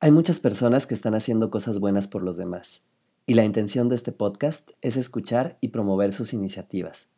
[0.00, 2.86] Hay muchas personas que están haciendo cosas buenas por los demás,
[3.26, 7.10] y la intención de este podcast es escuchar y promover sus iniciativas.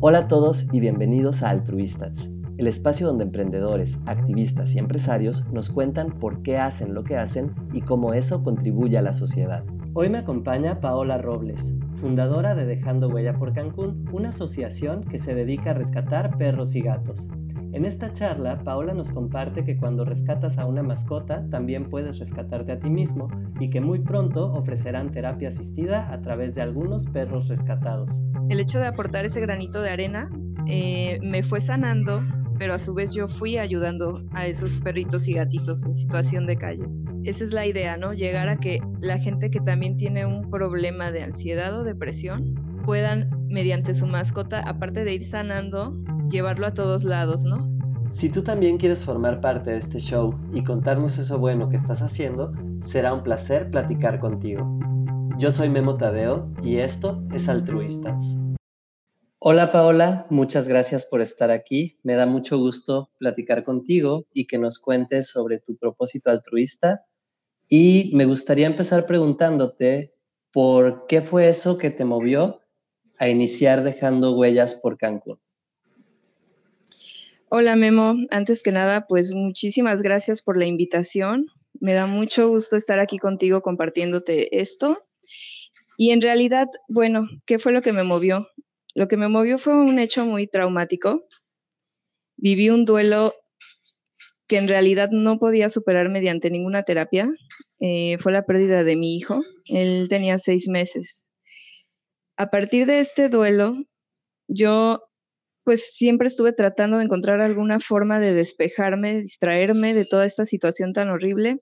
[0.00, 5.70] Hola a todos y bienvenidos a Altruistas, el espacio donde emprendedores, activistas y empresarios nos
[5.70, 9.64] cuentan por qué hacen lo que hacen y cómo eso contribuye a la sociedad.
[9.92, 15.34] Hoy me acompaña Paola Robles, fundadora de Dejando Huella por Cancún, una asociación que se
[15.34, 17.28] dedica a rescatar perros y gatos.
[17.72, 22.72] En esta charla, Paola nos comparte que cuando rescatas a una mascota, también puedes rescatarte
[22.72, 23.28] a ti mismo
[23.60, 28.22] y que muy pronto ofrecerán terapia asistida a través de algunos perros rescatados.
[28.48, 30.30] El hecho de aportar ese granito de arena
[30.66, 32.22] eh, me fue sanando,
[32.58, 36.56] pero a su vez yo fui ayudando a esos perritos y gatitos en situación de
[36.56, 36.84] calle.
[37.24, 38.14] Esa es la idea, ¿no?
[38.14, 42.54] Llegar a que la gente que también tiene un problema de ansiedad o depresión
[42.86, 45.94] puedan, mediante su mascota, aparte de ir sanando,
[46.28, 47.58] llevarlo a todos lados, ¿no?
[48.10, 52.00] Si tú también quieres formar parte de este show y contarnos eso bueno que estás
[52.00, 54.78] haciendo, será un placer platicar contigo.
[55.38, 58.38] Yo soy Memo Tadeo y esto es Altruistas.
[59.40, 62.00] Hola Paola, muchas gracias por estar aquí.
[62.02, 67.04] Me da mucho gusto platicar contigo y que nos cuentes sobre tu propósito altruista.
[67.68, 70.12] Y me gustaría empezar preguntándote
[70.50, 72.62] por qué fue eso que te movió
[73.18, 75.38] a iniciar dejando huellas por Cancún.
[77.50, 81.46] Hola Memo, antes que nada, pues muchísimas gracias por la invitación.
[81.80, 85.02] Me da mucho gusto estar aquí contigo compartiéndote esto.
[85.96, 88.48] Y en realidad, bueno, ¿qué fue lo que me movió?
[88.94, 91.24] Lo que me movió fue un hecho muy traumático.
[92.36, 93.34] Viví un duelo
[94.46, 97.30] que en realidad no podía superar mediante ninguna terapia.
[97.80, 99.40] Eh, fue la pérdida de mi hijo.
[99.64, 101.26] Él tenía seis meses.
[102.36, 103.74] A partir de este duelo,
[104.48, 105.07] yo
[105.68, 110.94] pues siempre estuve tratando de encontrar alguna forma de despejarme, distraerme de toda esta situación
[110.94, 111.58] tan horrible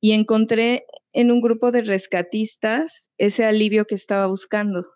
[0.00, 4.90] y encontré en un grupo de rescatistas ese alivio que estaba buscando.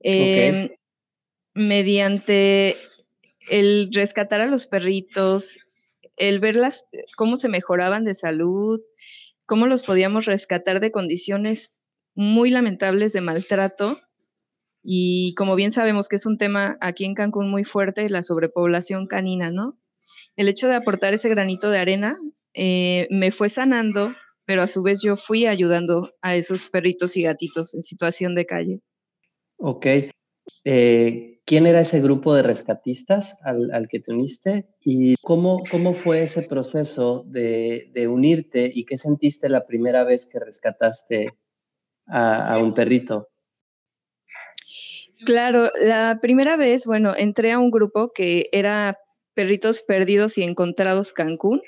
[0.00, 0.70] Em,
[1.54, 2.76] mediante
[3.48, 5.60] el rescatar a los perritos,
[6.16, 8.80] el verlas, cómo se mejoraban de salud,
[9.46, 11.76] cómo los podíamos rescatar de condiciones
[12.16, 14.00] muy lamentables de maltrato,
[14.82, 19.06] y como bien sabemos que es un tema aquí en Cancún muy fuerte, la sobrepoblación
[19.06, 19.78] canina, ¿no?
[20.36, 22.18] El hecho de aportar ese granito de arena
[22.54, 24.12] eh, me fue sanando,
[24.44, 28.46] pero a su vez yo fui ayudando a esos perritos y gatitos en situación de
[28.46, 28.80] calle.
[29.58, 29.86] Ok.
[30.64, 34.68] Eh, ¿Quién era ese grupo de rescatistas al, que te uniste?
[34.80, 40.40] ¿Y cómo, cómo fue ese proceso de, unirte y qué sentiste la primera vez que
[40.40, 41.34] rescataste
[42.06, 43.31] a, a un perrito?
[45.24, 48.98] Claro, la primera vez, bueno, entré a un grupo que era
[49.34, 51.62] Perritos Perdidos y Encontrados Cancún.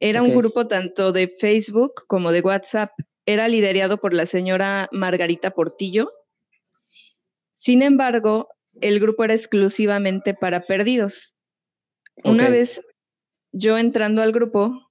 [0.00, 2.90] Era un grupo tanto de Facebook como de WhatsApp.
[3.24, 6.08] Era liderado por la señora Margarita Portillo.
[7.52, 8.48] Sin embargo,
[8.80, 11.36] el grupo era exclusivamente para perdidos.
[12.24, 12.80] Una vez
[13.52, 14.90] yo entrando al grupo,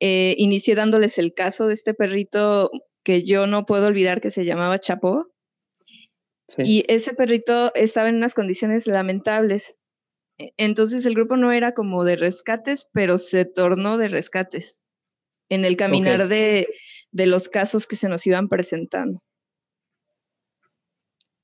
[0.00, 2.70] eh, inicié dándoles el caso de este perrito
[3.02, 5.32] que yo no puedo olvidar que se llamaba Chapo
[6.58, 9.78] y ese perrito estaba en unas condiciones lamentables.
[10.38, 14.82] E, entonces el grupo no era como de rescates, pero se tornó de rescates
[15.48, 16.66] en el caminar de,
[17.12, 19.20] los casos que se nos iban presentando.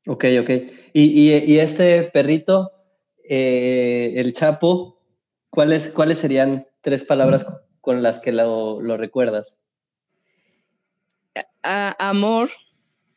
[0.06, 0.50] Ok, ok.
[0.94, 2.72] Y, este perrito,
[3.28, 5.02] eh, el Chapo,
[5.50, 7.44] ¿cuáles, ¿cuáles serían tres palabras
[7.82, 9.60] con las que lo, recuerdas?
[11.62, 12.48] amor,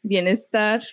[0.02, 0.84] bienestar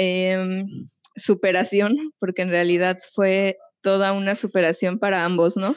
[0.00, 5.74] Em, superación, porque en realidad fue toda una superación para ambos, ¿no?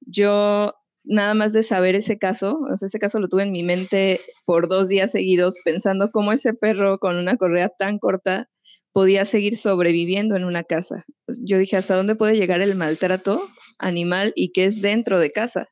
[0.00, 0.72] Yo
[1.04, 4.22] nada más de saber ese caso, o sea, ese caso lo tuve en mi mente
[4.46, 8.48] por dos días seguidos pensando cómo ese perro con una correa tan corta
[8.92, 11.04] podía seguir sobreviviendo en una casa.
[11.44, 13.46] Yo dije, ¿hasta dónde puede llegar el maltrato
[13.78, 15.66] animal y qué es dentro de casa?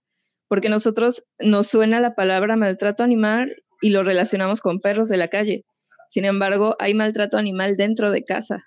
[0.46, 3.50] Porque nosotros nos suena la palabra maltrato animal
[3.80, 5.64] y lo relacionamos con perros de la calle.
[6.08, 8.64] Sin embargo, hay maltrato animal dentro de casa.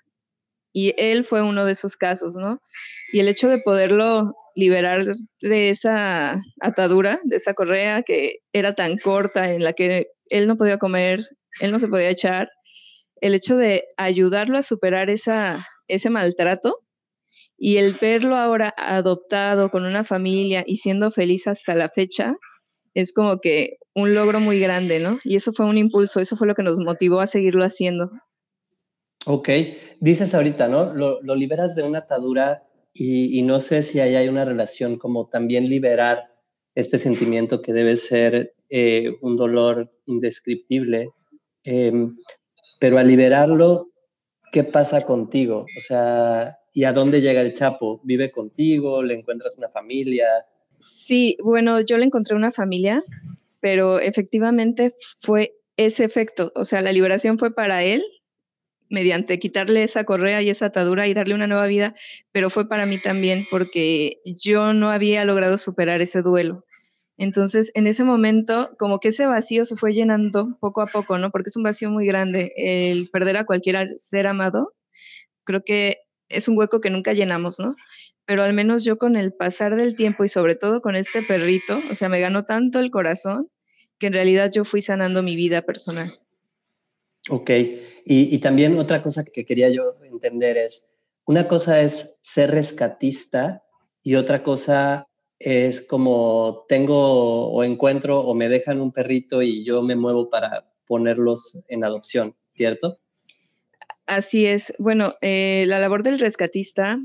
[0.72, 2.60] Y él fue uno de esos casos, ¿no?
[3.12, 5.04] Y el hecho de poderlo liberar
[5.40, 10.56] de esa atadura, de esa correa que era tan corta, en la que él no
[10.56, 11.20] podía comer,
[11.60, 12.48] él no se podía echar,
[13.20, 16.74] el hecho de ayudarlo a superar esa, ese maltrato
[17.56, 22.34] y el verlo ahora adoptado con una familia y siendo feliz hasta la fecha,
[22.94, 25.18] es como que un logro muy grande, ¿no?
[25.24, 28.10] Y eso fue un impulso, eso fue lo que nos motivó a seguirlo haciendo.
[29.24, 29.48] Ok,
[30.00, 30.92] dices ahorita, ¿no?
[30.94, 35.68] Lo, liberas de una atadura y, no sé si ahí hay una relación como también
[35.68, 36.30] liberar
[36.74, 41.10] este sentimiento que debe ser eh, un dolor indescriptible,
[41.64, 42.16] em,
[42.80, 43.90] pero al liberarlo,
[44.50, 45.66] ¿qué pasa contigo?
[45.76, 48.00] O sea, ¿y a dónde llega el Chapo?
[48.04, 49.02] ¿Vive contigo?
[49.02, 50.26] ¿Le encuentras una familia?
[50.88, 53.02] Sí, bueno, yo le encontré una familia,
[53.60, 58.02] pero efectivamente fue ese efecto, o sea, la liberación fue para él
[58.90, 61.94] mediante quitarle esa correa y esa atadura y darle una nueva vida,
[62.30, 66.66] pero fue para mí también porque yo no había logrado superar ese duelo.
[67.16, 71.30] Entonces, en ese momento, como que ese vacío se fue llenando poco a poco, ¿no?
[71.30, 72.52] Porque es un vacío muy grande.
[72.56, 74.74] El perder a cualquier ser amado,
[75.44, 75.98] creo que
[76.28, 77.74] es un hueco que nunca llenamos, ¿no?
[78.24, 81.80] Pero al menos yo con el pasar del tiempo y sobre todo con este perrito,
[81.90, 83.48] o sea, me ganó tanto el corazón
[83.98, 86.18] que en realidad yo fui sanando mi vida personal.
[87.30, 87.50] Ok,
[88.04, 90.88] y, también otra cosa que quería yo entender es,
[91.24, 93.62] una cosa es ser rescatista
[94.02, 95.06] y otra cosa
[95.38, 100.72] es como tengo o encuentro o me dejan un perrito y yo me muevo para
[100.86, 102.98] ponerlos en adopción, ¿cierto?
[104.06, 104.74] Así es.
[104.78, 106.98] Bueno, eh, la labor del rescatista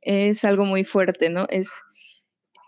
[0.00, 1.46] es algo muy fuerte, ¿no?
[1.50, 1.70] Es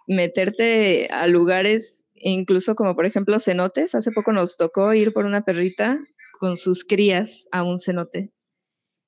[0.06, 3.94] meterte a lugares, incluso como por ejemplo cenotes.
[3.94, 6.00] Hace poco nos tocó ir por una perrita
[6.38, 8.32] con sus crías a un cenote.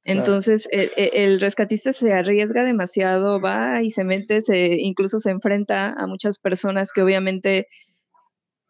[0.05, 6.07] Entonces, el, rescatista se arriesga demasiado, va y se mete, se, incluso se enfrenta a
[6.09, 7.69] muchas personas que obviamente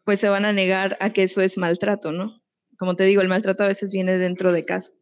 [0.03, 2.41] pues se van a negar a que eso es maltrato, ¿no?
[2.77, 4.93] Como te digo, el maltrato a veces viene dentro de casa.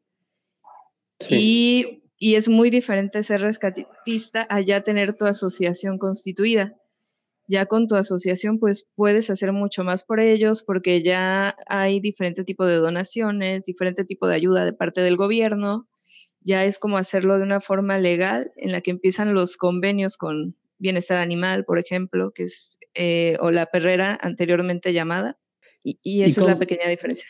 [1.30, 6.77] Y, y, es muy diferente ser rescatista a ya tener tu asociación constituida.
[7.47, 12.44] Ya con tu asociación pues puedes hacer mucho más por ellos porque ya hay diferente
[12.44, 15.89] tipo de donaciones, diferente tipo de ayuda de parte del gobierno,
[16.44, 20.56] ya es como hacerlo de una forma legal en la que empiezan los convenios con
[20.77, 25.39] bienestar animal, por ejemplo, que es, eh, o la perrera anteriormente llamada,
[25.83, 27.29] y, esa es la pequeña diferencia.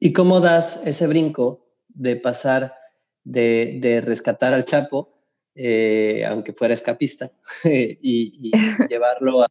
[0.00, 2.79] ¿Y cómo das ese brinco de pasar
[3.24, 5.20] de, de rescatar al Chapo
[5.54, 7.32] eh, aunque fuera escapista,
[7.64, 8.50] y,
[8.90, 9.44] llevarlo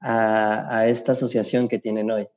[0.00, 2.28] a, esta asociación que tienen hoy?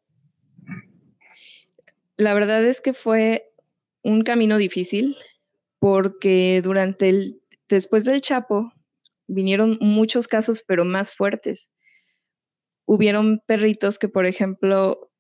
[2.18, 3.54] La verdad es que fue
[4.04, 5.18] un camino difícil
[5.78, 8.72] porque durante el, después del Chapo,
[9.28, 11.72] vinieron muchos casos, pero más fuertes.
[12.86, 15.12] Hubieron perritos que, por ejemplo,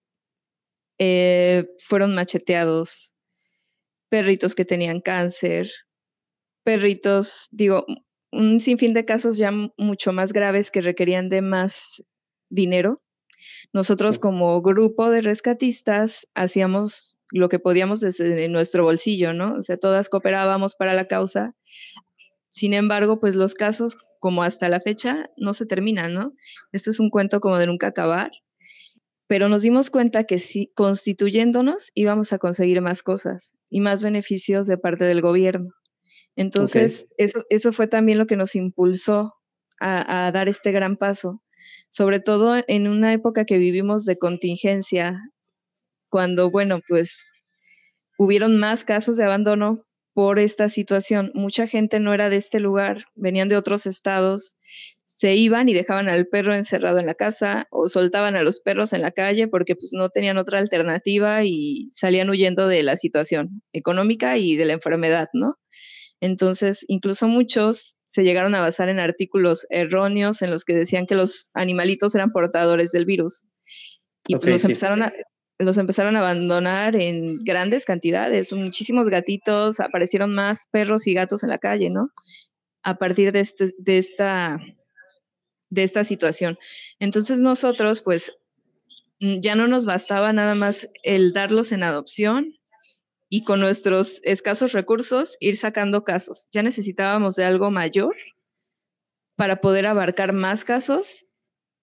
[0.97, 3.13] eh, fueron macheteados,
[4.09, 5.69] perritos que tenían cáncer,
[6.63, 7.85] perritos, digo,
[8.31, 12.03] un sinfín de casos ya mucho más graves que requerían de más
[12.49, 13.01] dinero.
[13.73, 19.55] Nosotros como grupo de rescatistas hacíamos lo que podíamos desde nuestro bolsillo, ¿no?
[19.55, 21.55] O sea, todas cooperábamos para la causa.
[22.49, 26.33] Sin embargo, pues los casos, como hasta la fecha, no se terminan, ¿no?
[26.71, 28.31] Esto es un cuento como de nunca acabar.
[29.29, 34.65] Pero nos dimos cuenta que si constituyéndonos íbamos a conseguir más cosas y más beneficios
[34.65, 35.69] de parte del gobierno.
[36.35, 39.35] Entonces, eso, eso fue también lo que nos impulsó
[39.79, 41.43] a, dar este gran paso,
[41.91, 45.21] sobre todo en una época que vivimos de contingencia,
[46.09, 47.27] cuando, bueno, pues
[48.17, 51.31] hubieron más casos de abandono por esta situación.
[51.35, 54.57] Mucha gente no era de este lugar, venían de otros estados,
[55.19, 58.93] se iban y dejaban al perro encerrado en la casa o soltaban a los perros
[58.93, 63.61] en la calle porque pues no tenían otra alternativa y salían huyendo de la situación
[63.73, 65.59] económica y de la enfermedad, ¿no?
[66.21, 71.15] Entonces, incluso muchos se llegaron a basar en artículos erróneos en los que decían que
[71.15, 73.43] los animalitos eran portadores del virus.
[74.25, 75.11] Y pues los, empezaron a,
[75.57, 78.53] los empezaron a abandonar en grandes cantidades.
[78.53, 82.09] Muchísimos gatitos, aparecieron más perros y gatos en la calle, ¿no?
[82.83, 84.59] A partir de, este, de, esta,
[85.69, 86.57] de esta situación.
[86.99, 88.33] Entonces nosotros, pues,
[89.19, 92.55] ya no nos bastaba nada más el darlos en adopción
[93.29, 96.47] y con nuestros escasos recursos ir sacando casos.
[96.51, 98.15] Ya necesitábamos de algo mayor
[99.35, 101.27] para poder abarcar más casos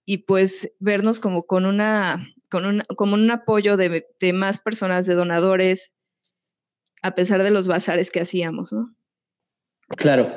[0.05, 5.14] y pues vernos como con una con un, como un apoyo de, más personas, de
[5.14, 5.95] donadores,
[7.02, 8.95] a pesar de los bazares que hacíamos, ¿no?
[9.97, 10.33] Claro.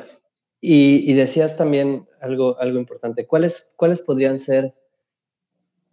[0.61, 3.25] Y, decías también algo, algo importante.
[3.25, 4.73] ¿Cuáles, ¿Cuáles podrían ser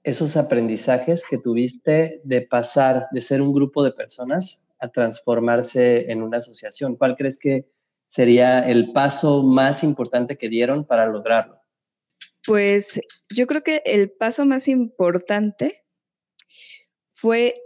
[0.03, 6.23] esos aprendizajes que tuviste de pasar de ser un grupo de personas a transformarse en
[6.23, 6.97] una asociación?
[6.97, 7.69] ¿Cuál crees que
[8.07, 11.61] sería el paso más importante que dieron para lograrlo?
[12.47, 13.01] Pues
[13.35, 15.85] yo creo que el paso más importante
[17.15, 17.61] fue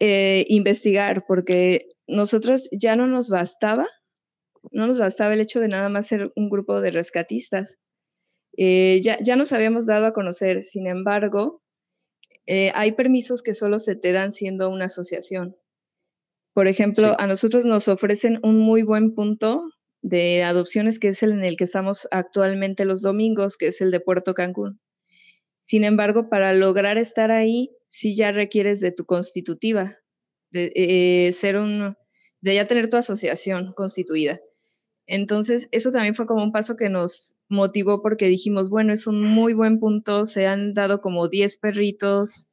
[0.00, 3.86] eh, investigar, porque nosotros ya no nos bastaba
[4.72, 7.78] no nos bastaba el hecho de nada más ser un grupo de rescatistas.
[8.56, 11.62] Eh, ya, ya nos habíamos dado a conocer, sin embargo,
[12.46, 15.56] eh, hay permisos que solo se te dan siendo una asociación.
[16.54, 19.62] Por ejemplo, a nosotros nos ofrecen un muy buen punto
[20.02, 23.90] de adopciones, que es el en el que estamos actualmente los domingos, que es el
[23.90, 24.80] de Puerto Cancún.
[25.60, 29.98] Sin embargo, para lograr estar ahí, sí ya requieres de tu constitutiva,
[30.50, 31.96] de eh, ser un,
[32.40, 34.40] de ya tener tu asociación constituida.
[35.08, 39.22] Entonces, eso también fue como un paso que nos motivó porque dijimos, bueno, es un
[39.22, 42.46] muy buen punto, se han dado como 10 perritos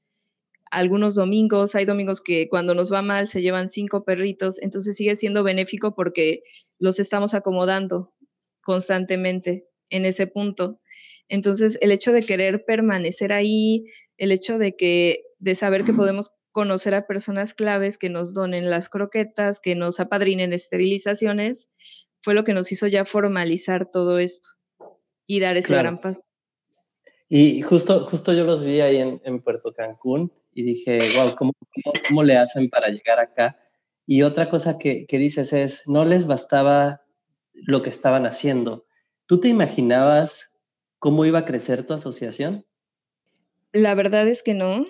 [0.71, 5.15] algunos domingos, hay domingos que cuando nos va mal se llevan cinco perritos, entonces sigue
[5.15, 6.43] siendo benéfico porque
[6.79, 8.13] los estamos acomodando
[8.61, 10.79] constantemente en ese punto.
[11.29, 13.85] Entonces, el hecho de querer permanecer ahí,
[14.17, 18.69] el hecho de que de saber que podemos conocer a personas claves que nos donen
[18.69, 21.69] las croquetas, que nos apadrinen esterilizaciones,
[22.25, 24.49] fue lo que nos hizo ya formalizar todo esto
[25.27, 26.23] y dar ese gran paso.
[27.29, 31.53] Y justo, justo yo los vi ahí en, Puerto Cancún y dije, wow, ¿cómo,
[32.07, 33.59] ¿cómo, le hacen para llegar acá?
[34.07, 37.03] Y otra cosa que, que dices es, no les bastaba
[37.53, 38.87] lo que estaban haciendo.
[39.27, 40.55] ¿Tú te imaginabas
[40.97, 42.65] cómo iba a crecer tu asociación?
[43.71, 44.87] La verdad es que no.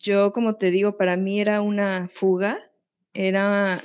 [0.00, 2.58] Yo, como te digo, para mí era una fuga,
[3.14, 3.80] era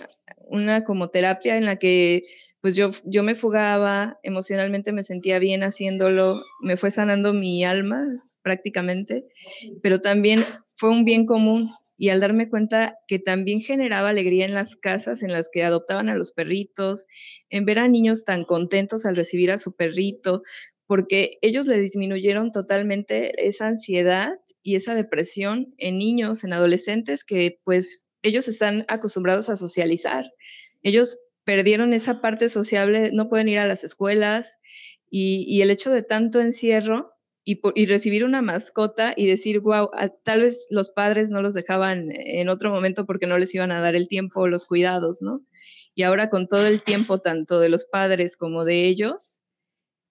[0.47, 2.23] una como terapia en la que
[2.61, 8.05] pues yo, yo me fugaba, emocionalmente me sentía bien haciéndolo, me fue sanando mi alma
[8.41, 9.25] prácticamente,
[9.81, 10.43] pero también
[10.75, 15.23] fue un bien común y al darme cuenta que también generaba alegría en las casas
[15.23, 17.07] en las que adoptaban a los perritos,
[17.49, 20.43] en ver a niños tan contentos al recibir a su perrito,
[20.85, 27.59] porque ellos le disminuyeron totalmente esa ansiedad y esa depresión en niños, en adolescentes que
[27.63, 30.25] pues ellos están acostumbrados a socializar.
[30.83, 34.57] Ellos perdieron esa parte sociable, no pueden ir a las escuelas
[35.09, 37.13] y, el hecho de tanto encierro
[37.45, 39.89] y, recibir una mascota y decir, wow,
[40.23, 43.79] tal vez los padres no los dejaban en otro momento porque no les iban a
[43.79, 45.41] dar el tiempo o los cuidados, ¿no?
[45.95, 49.39] Y ahora con todo el tiempo, tanto de los padres como de ellos,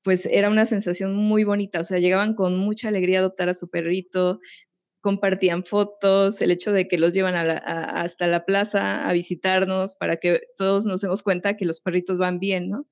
[0.02, 3.54] pues era una sensación muy bonita, o sea, llegaban con mucha alegría a adoptar a
[3.54, 4.40] su perrito,
[5.00, 10.40] compartían fotos, el hecho de que los llevan hasta la plaza a visitarnos para que
[10.56, 12.86] todos nos demos cuenta que los perritos van bien, ¿no?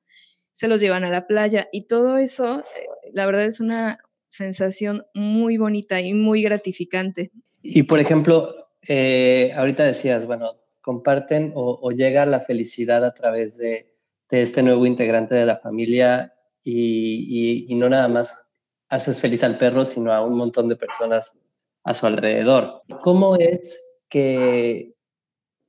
[0.53, 5.05] Se los llevan a la playa y todo eso, eh, la verdad es una sensación
[5.15, 7.33] muy bonita y muy gratificante.
[7.63, 13.93] Y por ejemplo, eh, ahorita decías, bueno, comparten o, llega la felicidad a través de,
[14.31, 16.35] este nuevo integrante de la familia
[16.65, 18.51] y, y no nada más
[18.89, 21.37] haces feliz al perro, sino a un montón de personas
[21.85, 22.81] a su alrededor.
[23.03, 24.95] ¿Cómo es que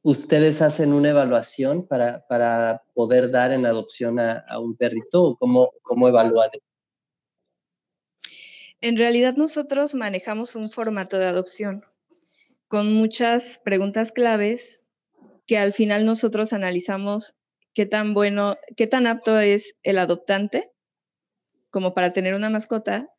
[0.02, 6.08] ustedes hacen una evaluación para, para poder dar en adopción a, un perrito cómo, cómo
[6.08, 6.50] evalúan?
[8.82, 11.86] En realidad nosotros manejamos un formato de adopción
[12.68, 14.84] con muchas preguntas claves
[15.48, 17.36] que al final nosotros analizamos
[17.74, 20.72] qué tan bueno, qué tan apto es el adoptante
[21.70, 23.10] como para tener una mascota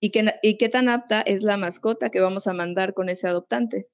[0.00, 0.10] y
[0.56, 3.88] qué, tan apta es la mascota que vamos a mandar con ese adoptante.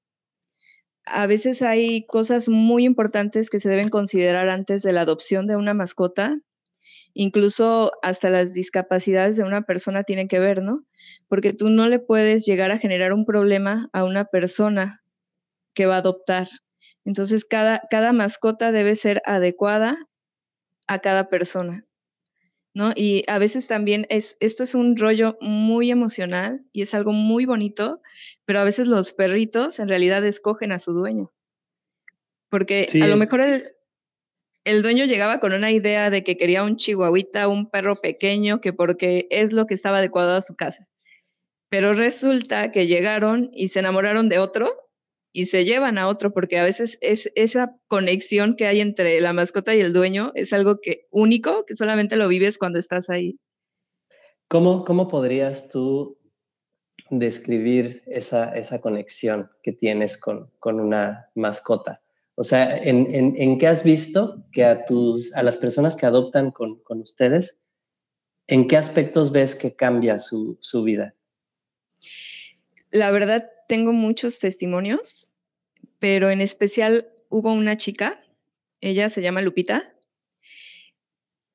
[1.05, 5.57] A veces hay cosas muy importantes que se deben considerar antes de la adopción de
[5.57, 6.41] una mascota,
[7.15, 10.85] incluso hasta las discapacidades de una persona tienen que ver, ¿no?
[11.29, 15.03] Porque tú no le puedes llegar a generar un problema a una persona
[15.75, 16.49] que va a adoptar.
[17.05, 19.97] Entonces, cada, cada mascota debe ser adecuada
[20.89, 21.86] a cada persona.
[22.95, 27.47] Y a veces también es, esto es un rollo muy emocional y es algo muy
[27.47, 28.03] bonito,
[28.45, 31.33] pero a veces los perritos en realidad escogen a su dueño.
[32.51, 33.73] Porque a lo mejor el,
[34.65, 38.73] el dueño llegaba con una idea de que quería un chihuahuita, un perro pequeño, que
[38.73, 40.87] porque es lo que estaba adecuado a su casa.
[41.71, 44.86] Pero resulta que llegaron y se enamoraron de otro
[45.37, 49.35] y se llevan a otro, porque a veces es esa conexión que hay entre la
[49.35, 53.39] mascota y el dueño es algo que único, que solamente lo vives cuando estás ahí.
[54.49, 56.17] ¿Cómo, cómo podrías tú
[57.11, 62.01] describir esa, esa conexión que tienes con, con una mascota?
[62.35, 66.07] O sea, ¿en, en, en qué has visto que a, tus, a las personas que
[66.07, 67.59] adoptan con, con ustedes,
[68.47, 71.15] en qué aspectos ves que cambia su, su vida?
[72.91, 75.31] La verdad, tengo muchos testimonios,
[75.99, 78.21] pero en especial hubo una chica,
[78.81, 79.95] ella se llama Lupita.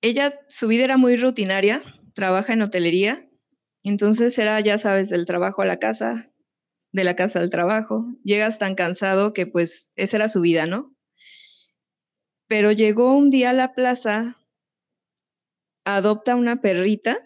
[0.02, 1.82] Ella, su vida era muy rutinaria,
[2.14, 3.20] trabaja en hotelería,
[3.84, 6.32] entonces era, ya sabes, del trabajo a la casa,
[6.92, 8.06] de la casa al trabajo.
[8.24, 10.96] Llegas tan cansado que pues esa era su vida, ¿no?
[12.48, 14.38] Pero llegó un día a la plaza
[15.86, 17.18] adopta una perrita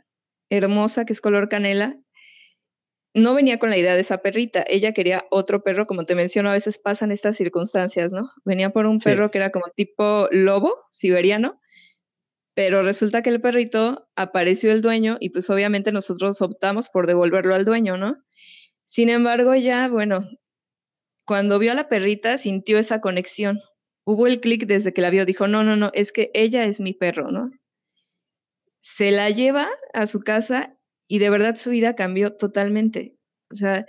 [0.50, 2.00] hermosa que es color canela.
[3.16, 6.50] No venía con la idea de esa perrita, ella quería otro perro, como te menciono,
[6.50, 8.30] a veces pasan estas circunstancias, ¿no?
[8.44, 11.62] Venía por un perro que era como tipo lobo siberiano,
[12.56, 17.56] pero resulta que el perrito apareció el dueño y pues obviamente nosotros optamos por devolverlo
[17.56, 18.18] al dueño, ¿no?
[18.84, 20.20] Sin embargo, ella, bueno,
[21.26, 23.62] cuando vio a la perrita sintió esa conexión.
[24.04, 26.82] Hubo el clic desde que la vio, dijo, no, no, no, es que ella es
[26.82, 27.50] mi perro, ¿no?
[28.82, 30.75] Se la lleva a su casa
[31.08, 33.16] y de verdad su vida cambió totalmente.
[33.52, 33.86] O sea,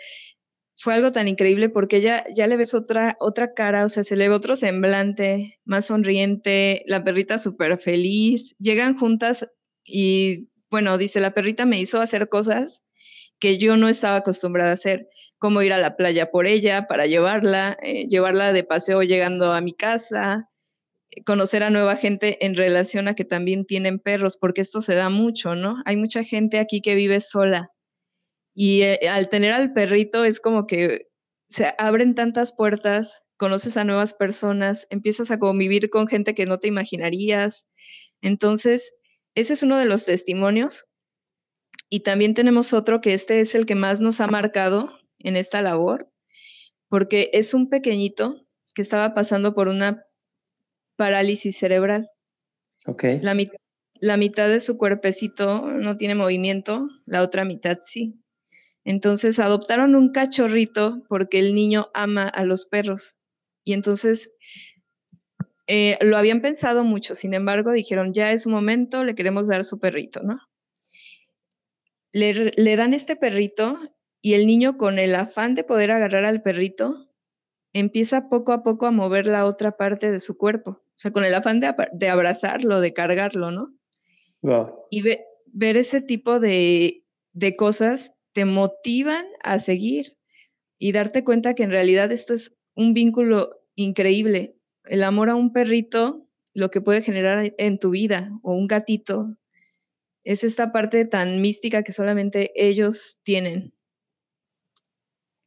[0.76, 4.16] fue algo tan increíble porque ella ya le ves otra, otra cara, o sea, se
[4.16, 9.46] le ve otro semblante, más sonriente, la perrita súper feliz, llegan juntas
[9.85, 12.82] y bueno, dice, la perrita me hizo hacer cosas
[13.38, 15.08] que yo no estaba acostumbrada a hacer,
[15.38, 19.61] como ir a la playa por ella para llevarla, eh, llevarla de paseo llegando a
[19.61, 20.50] mi casa,
[21.25, 25.08] conocer a nueva gente en relación a que también tienen perros, porque esto se da
[25.08, 25.76] mucho, ¿no?
[25.85, 27.70] Hay mucha gente aquí que vive sola
[28.56, 31.08] y eh, al tener al perrito es como que
[31.46, 36.58] se abren tantas puertas, conoces a nuevas personas, empiezas a convivir con gente que no
[36.58, 37.68] te imaginarías.
[38.23, 38.94] Entonces,
[39.35, 40.87] ese es uno de los testimonios.
[41.90, 45.61] Y también tenemos otro que este es el que más nos ha marcado en esta
[45.61, 46.11] labor,
[46.88, 50.02] porque es un pequeñito que estaba pasando por una
[50.96, 52.10] parálisis cerebral.
[52.86, 53.04] Ok.
[53.20, 53.36] La,
[54.00, 58.20] la mitad de su cuerpecito no tiene movimiento, la otra mitad sí.
[58.84, 63.18] Entonces adoptaron un cachorrito porque el niño ama a los perros.
[63.64, 64.30] Y entonces
[65.66, 69.80] eh, lo habían pensado mucho, sin embargo dijeron, ya es momento, le queremos dar su
[69.80, 70.38] perrito, ¿no?
[72.12, 73.78] Le, le dan este perrito
[74.22, 77.10] y el niño con el afán de poder agarrar al perrito
[77.72, 81.24] empieza poco a poco a mover la otra parte de su cuerpo, o sea, con
[81.26, 83.74] el afán de, abrazarlo, de cargarlo, ¿no?
[84.90, 90.16] Y ver ese tipo de, de cosas te motivan a seguir
[90.78, 94.56] y darte cuenta que en realidad esto es un vínculo increíble.
[94.84, 99.36] El amor a un perrito, lo que puede generar en tu vida, o un gatito,
[100.25, 103.75] es esta parte tan mística que solamente ellos tienen.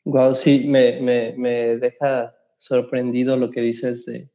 [0.06, 4.30] Wow, sí, me, me, deja sorprendido lo que dices de,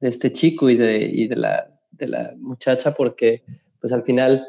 [0.00, 3.42] este chico y de, y de, la, de la muchacha, porque
[3.80, 4.46] pues al final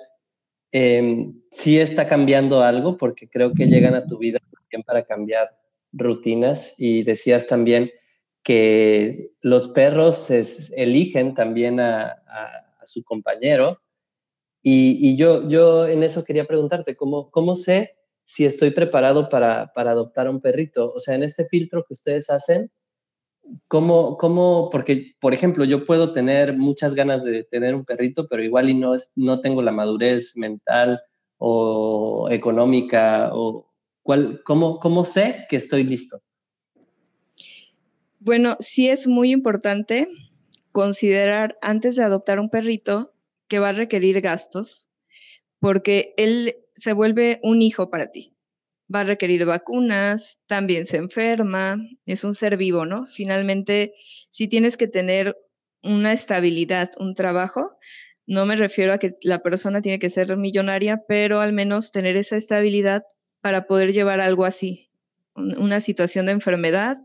[0.71, 5.57] eh, sí está cambiando algo porque creo que llegan a tu vida también para cambiar
[5.91, 7.91] rutinas y decías también
[8.43, 10.29] que los perros
[10.75, 12.17] eligen también a,
[12.83, 13.79] su compañero
[14.63, 19.91] y, yo, yo en eso quería preguntarte, ¿cómo, cómo sé si estoy preparado para, para
[19.91, 20.91] adoptar un perrito?
[20.91, 22.71] O sea, en este filtro que ustedes hacen,
[23.67, 28.43] ¿Cómo, cómo, porque, por ejemplo, yo puedo tener muchas ganas de tener un perrito, pero
[28.43, 31.01] igual y no, no tengo la madurez mental
[31.37, 33.71] o económica, o
[34.03, 36.21] cuál, cómo, ¿cómo sé que estoy listo?
[38.19, 40.07] Bueno, sí es muy importante
[40.71, 43.13] considerar antes de adoptar un perrito
[43.47, 44.89] que va a requerir gastos,
[45.59, 48.35] porque él se vuelve un hijo para ti
[48.93, 53.05] va a requerir vacunas, también se enferma, es un ser vivo, ¿no?
[53.07, 53.93] Finalmente,
[54.29, 55.35] si tienes que tener
[55.83, 57.77] una estabilidad, un trabajo,
[58.27, 62.15] no me refiero a que la persona tiene que ser millonaria, pero al menos tener
[62.17, 63.03] esa estabilidad
[63.41, 64.91] para poder llevar algo así,
[65.35, 66.97] una situación de enfermedad,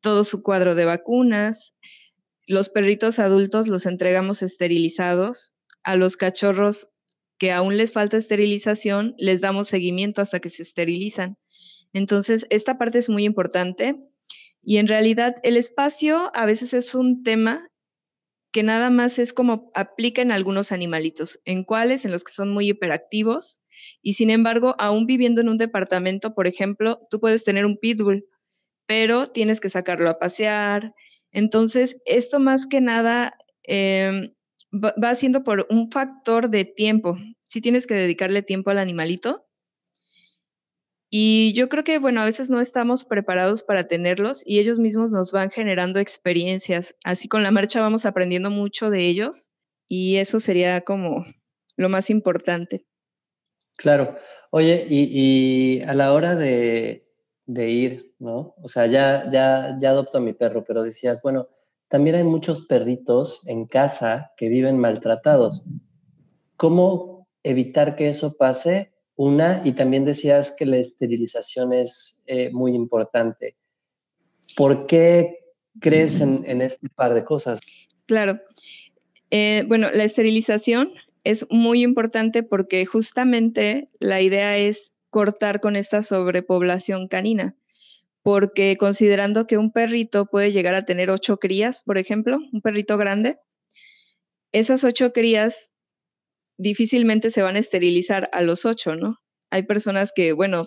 [0.00, 1.74] todo su cuadro de vacunas.
[2.46, 5.54] Los perritos adultos los entregamos esterilizados,
[5.84, 6.90] a los cachorros
[7.42, 11.38] que aún les falta esterilización, les damos seguimiento hasta que se esterilizan.
[11.92, 14.00] Entonces, esta parte es muy importante
[14.62, 17.68] y en realidad el espacio a veces es un tema
[18.52, 22.52] que nada más es como aplica en algunos animalitos, en cuáles, en los que son
[22.52, 23.60] muy hiperactivos
[24.02, 28.24] y sin embargo, aún viviendo en un departamento, por ejemplo, tú puedes tener un pitbull,
[28.86, 30.94] pero tienes que sacarlo a pasear.
[31.32, 34.32] Entonces, esto más que nada em,
[34.72, 37.16] va, siendo por un factor de tiempo.
[37.44, 39.46] Si tienes que dedicarle tiempo al animalito.
[41.10, 45.10] Y yo creo que, bueno, a veces no estamos preparados para tenerlos y ellos mismos
[45.10, 46.96] nos van generando experiencias.
[47.04, 49.50] Así con la marcha vamos aprendiendo mucho de ellos
[49.86, 51.26] y eso sería como
[51.76, 52.86] lo más importante.
[53.76, 54.16] Claro.
[54.50, 57.06] Oye, y, a la hora de,
[57.44, 58.54] de, ir, ¿no?
[58.62, 61.48] O sea, ya, ya, ya adopto a mi perro, pero decías, bueno,
[61.92, 65.62] también hay muchos perritos en casa que viven maltratados.
[66.56, 68.94] ¿Cómo evitar que eso pase?
[69.14, 73.58] Una, y también decías que la esterilización es eh, muy importante.
[74.56, 75.40] ¿Por qué
[75.80, 77.60] crees en, este par de cosas?
[78.06, 78.40] Claro.
[79.30, 86.02] Eh, bueno, la esterilización es muy importante porque justamente la idea es cortar con esta
[86.02, 87.54] sobrepoblación canina,
[88.22, 92.96] porque considerando que un perrito puede llegar a tener ocho crías, por ejemplo, un perrito
[92.96, 93.36] grande,
[94.52, 95.72] esas ocho crías
[96.58, 99.16] difícilmente se van a esterilizar a los ocho, ¿no?
[99.50, 100.64] Hay personas que, bueno,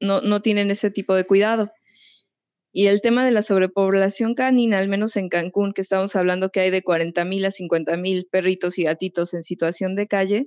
[0.00, 1.72] no, no tienen ese tipo de cuidado.
[2.74, 6.60] Y el tema de la sobrepoblación canina, al menos en Cancún, que estamos hablando que
[6.60, 10.46] hay de 40 mil a 50 mil perritos y gatitos en situación de calle,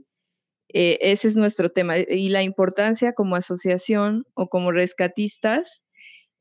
[0.73, 1.97] eh, ese es nuestro tema.
[1.99, 5.84] Y la importancia como asociación o como rescatistas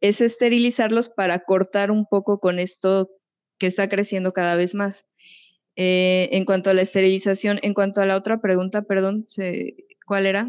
[0.04, 3.10] es esterilizarlos para cortar un poco con esto
[3.58, 5.06] que está creciendo cada vez más.
[5.76, 9.24] Eh, en cuanto a la esterilización, en cuanto a la otra pregunta, perdón,
[10.06, 10.46] ¿cuál era?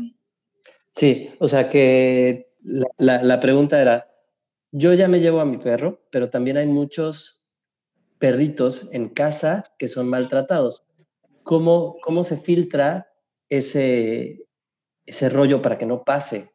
[0.92, 2.52] Sí, o sea que
[2.98, 4.12] la pregunta era,
[4.72, 7.46] yo ya me llevo a mi perro, pero también hay muchos
[8.20, 10.86] perritos en casa que son maltratados.
[11.44, 13.08] ¿Cómo, cómo se filtra
[13.48, 14.50] ese,
[15.06, 16.55] ese rollo para que no pase?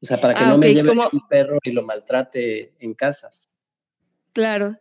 [0.00, 2.94] O sea, para que ah, no me lleve a mi perro y lo maltrate en
[2.94, 3.30] casa.
[4.32, 4.78] Claro.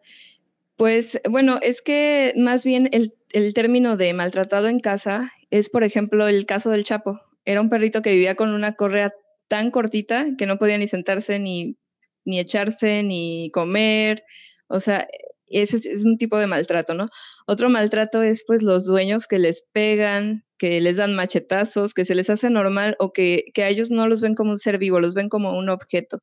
[0.76, 5.84] Pues bueno, es que más bien el, el, término de maltratado en casa es, por
[5.84, 7.20] ejemplo, el caso del Chapo.
[7.46, 9.10] Era un perrito que vivía con una correa
[9.48, 11.78] tan cortita que no podía ni sentarse ni
[12.28, 14.26] ni echarse, ni comer,
[14.68, 15.08] o sea,
[15.50, 17.10] ese es un tipo de maltrato, ¿no?
[17.46, 22.16] Otro maltrato es pues los dueños que les pegan, que les dan machetazos, que se
[22.16, 25.00] les hace normal o que, que a ellos no los ven como un ser vivo,
[25.00, 26.20] los ven como un objeto,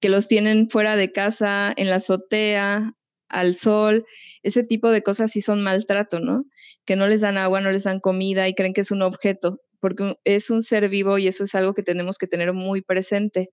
[0.00, 2.94] que los tienen fuera de casa, en la azotea,
[3.30, 4.04] al sol,
[4.42, 6.44] ese tipo de cosas sí son maltrato, ¿no?
[6.84, 9.60] Que no les dan agua, no les dan comida y creen que es un objeto,
[9.80, 13.50] porque es un ser vivo y eso es algo que tenemos que tener muy presente.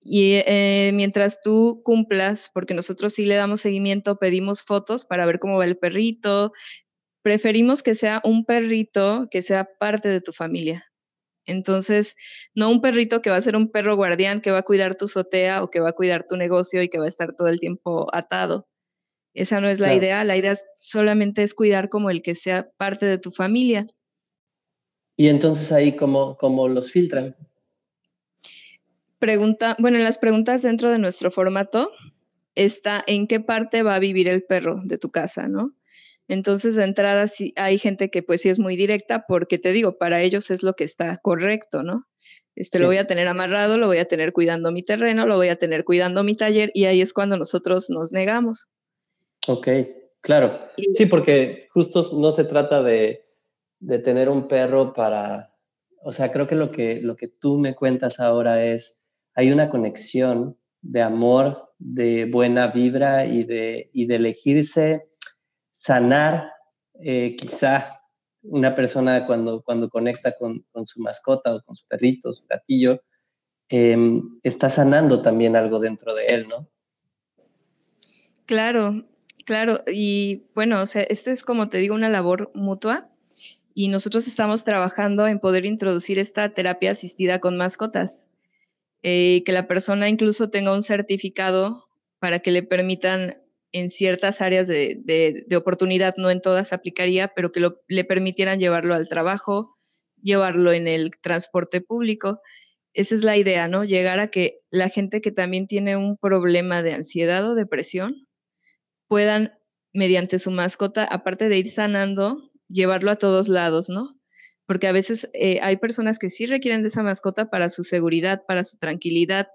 [0.00, 5.38] Y eh, mientras tú cumplas, porque nosotros sí le damos seguimiento, pedimos fotos para ver
[5.38, 6.52] cómo va el perrito,
[7.22, 10.86] preferimos que sea un perrito que sea parte de tu familia.
[11.46, 12.14] Entonces,
[12.54, 15.06] no un perrito que va a ser un perro guardián que va a cuidar tu
[15.06, 17.58] azotea o que va a cuidar tu negocio y que va a estar todo el
[17.58, 18.68] tiempo atado.
[19.34, 20.24] Esa no es la idea.
[20.24, 23.86] La idea solamente es cuidar como el que sea parte de tu familia.
[25.16, 27.34] Y entonces ahí, ¿cómo, cómo los filtran?
[29.18, 31.90] Pregunta, bueno, en las preguntas dentro de nuestro formato
[32.54, 35.74] está en qué parte va a vivir el perro de tu casa, ¿no?
[36.28, 39.96] Entonces, de entrada, sí hay gente que pues sí es muy directa porque te digo,
[39.96, 42.06] para ellos es lo que está correcto, ¿no?
[42.54, 45.48] Este, Lo voy a tener amarrado, lo voy a tener cuidando mi terreno, lo voy
[45.48, 48.68] a tener cuidando mi taller y ahí es cuando nosotros nos negamos.
[49.46, 49.68] Ok,
[50.20, 50.58] claro.
[50.92, 53.24] sí, porque justo no se trata de,
[53.78, 55.54] de, tener un perro para,
[56.02, 58.97] o sea, creo que lo, que lo que tú me cuentas ahora es
[59.38, 65.06] hay una conexión de amor, de buena vibra y de, de elegirse
[65.70, 66.50] sanar
[67.00, 68.02] eh, quizá
[68.42, 73.00] una persona cuando, cuando conecta con, su mascota o con su perrito, su gatillo,
[73.68, 76.68] em, está sanando también algo dentro de él, ¿no?
[78.44, 79.04] Claro,
[79.44, 79.84] claro.
[79.86, 83.08] Y bueno, o sea, este es como te digo, una labor mutua
[83.72, 88.24] y nosotros estamos trabajando en poder introducir esta terapia asistida con mascotas.
[89.02, 94.66] Eh, que la persona incluso tenga un certificado para que le permitan en ciertas áreas
[94.66, 99.76] de, oportunidad, no en todas aplicaría, pero que le permitieran llevarlo al trabajo,
[100.20, 102.40] llevarlo en el transporte público.
[102.94, 103.84] Esa es la idea, ¿no?
[103.84, 108.26] Llegar a que la gente que también tiene un problema de ansiedad o depresión
[109.06, 109.52] puedan,
[109.92, 114.17] mediante su mascota, aparte de ir sanando, llevarlo a todos lados, ¿no?
[114.68, 118.42] Porque a veces eh, hay personas que sí requieren de esa mascota para su seguridad,
[118.46, 119.48] para su tranquilidad.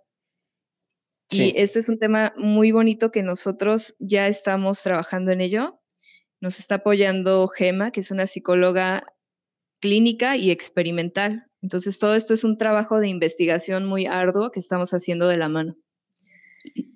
[1.29, 5.79] Y este es un tema muy bonito que nosotros ya estamos trabajando en ello.
[6.41, 9.05] Nos está apoyando Gema, que es una psicóloga
[9.79, 11.45] clínica y experimental.
[11.61, 15.47] Entonces, todo esto es un trabajo de investigación muy arduo que estamos haciendo de la
[15.47, 15.77] mano.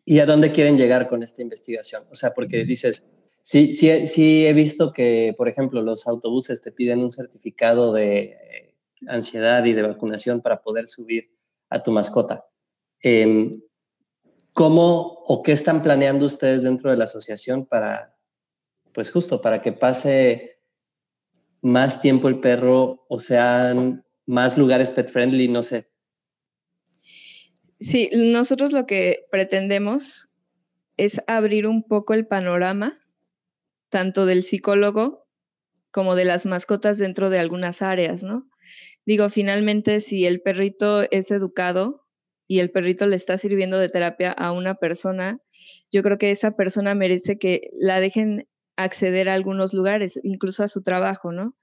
[0.05, 2.05] ¿Y a dónde quieren llegar con esta investigación?
[2.09, 3.03] O sea, porque dices,
[3.47, 8.23] Sí, sí, sí he visto que, por ejemplo, los autobuses te piden un certificado de
[8.23, 8.75] eh,
[9.07, 11.33] ansiedad y de vacunación para poder subir
[11.69, 12.45] a tu mascota.
[12.99, 13.49] Em,
[14.51, 18.17] ¿Cómo o qué están planeando ustedes dentro de la asociación para,
[18.91, 20.59] pues justo, para que pase
[21.61, 25.89] más tiempo el perro o sean más lugares pet friendly, no sé?
[27.79, 30.27] Sí, nosotros lo que pretendemos
[30.97, 32.99] es abrir un poco el panorama
[33.89, 35.27] tanto del psicólogo
[35.91, 38.49] como de las mascotas dentro de algunas áreas, ¿no?
[39.05, 42.05] Digo, finalmente, si el perrito es educado
[42.47, 45.39] y el perrito le está sirviendo de terapia a una persona,
[45.91, 50.67] yo creo que esa persona merece que la dejen acceder a algunos lugares, incluso a
[50.67, 51.55] su trabajo, ¿no?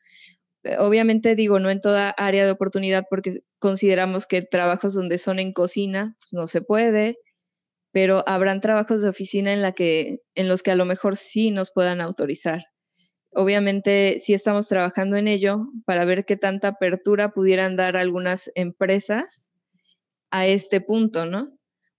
[0.79, 5.53] Obviamente digo, no en toda área de oportunidad porque consideramos que trabajos donde son en
[5.53, 7.19] cocina, pues no se puede,
[7.95, 11.53] pero habrán trabajos de oficina en, la que, en los que a lo mejor sí
[11.53, 12.65] nos puedan autorizar.
[13.35, 19.53] Obviamente sí estamos trabajando en ello para ver qué tanta apertura pudieran dar algunas empresas
[20.33, 21.57] a este punto, ¿no?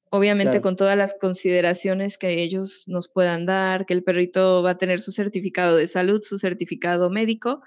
[0.09, 4.77] Obviamente con todas las consideraciones que ellos nos puedan dar, que el perrito va a
[4.77, 7.61] tener su certificado de salud, su certificado médico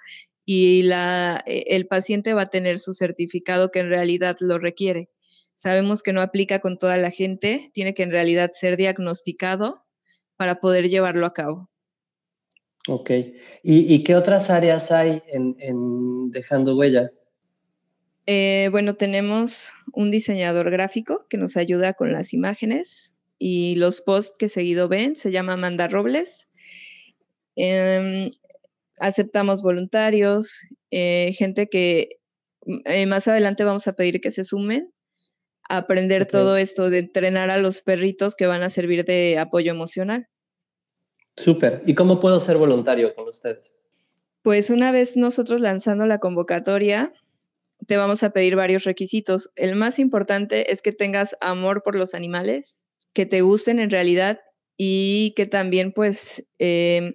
[0.45, 5.09] y la, e, el paciente va a tener su certificado que en realidad lo requiere.
[5.59, 9.85] Sabemos que no aplica con toda la gente, tiene que en realidad ser diagnosticado
[10.37, 11.69] para poder llevarlo a cabo.
[12.87, 13.11] Ok.
[13.65, 17.11] ¿Y, qué otras áreas hay en, Dejando Huella?
[18.27, 24.39] Eh, bueno, tenemos un diseñador gráfico que nos ayuda con las imágenes y los posts
[24.39, 25.17] que seguido ven.
[25.17, 26.47] Se llama Amanda Robles.
[27.57, 28.31] Em,
[29.01, 32.21] aceptamos voluntarios, eh, gente que
[32.85, 34.93] eh, más adelante vamos a pedir que se sumen
[35.69, 40.29] aprender todo esto de entrenar a los perritos que van a servir de apoyo emocional.
[41.37, 41.83] Súper.
[41.87, 43.73] ¿Y cómo puedo ser voluntario con ustedes?
[44.43, 47.13] Pues una vez nosotros lanzando la convocatoria,
[47.87, 49.51] te vamos a pedir varios requisitos.
[49.55, 54.41] El más importante es que tengas amor por los animales, que te gusten en realidad
[54.77, 57.15] y que también pues em,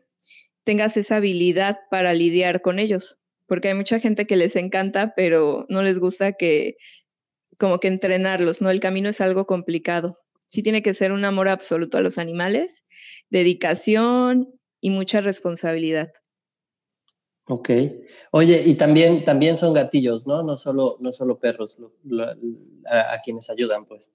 [0.63, 5.65] tengas esa habilidad para lidiar con ellos, porque hay mucha gente que les encanta, pero
[5.69, 6.77] no les gusta que
[7.57, 8.69] como que entrenarlos, ¿no?
[8.69, 10.17] El camino es algo complicado.
[10.45, 12.85] Sí tiene que ser un amor absoluto a los animales,
[13.29, 16.11] dedicación y mucha responsabilidad.
[17.45, 17.69] Ok.
[18.31, 20.43] Oye, y también, también son gatillos, ¿no?
[20.43, 21.77] No solo, no solo perros
[22.85, 24.11] a, quienes ayudan, pues.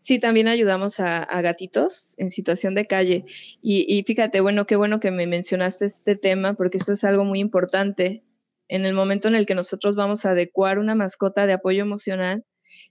[0.00, 3.24] Sí, también ayudamos a, gatitos en situación de calle.
[3.60, 7.24] Y, y, fíjate, bueno, qué bueno que me mencionaste este tema, porque esto es algo
[7.24, 8.22] muy importante
[8.72, 12.42] en el momento en el que nosotros vamos a adecuar una mascota de apoyo emocional,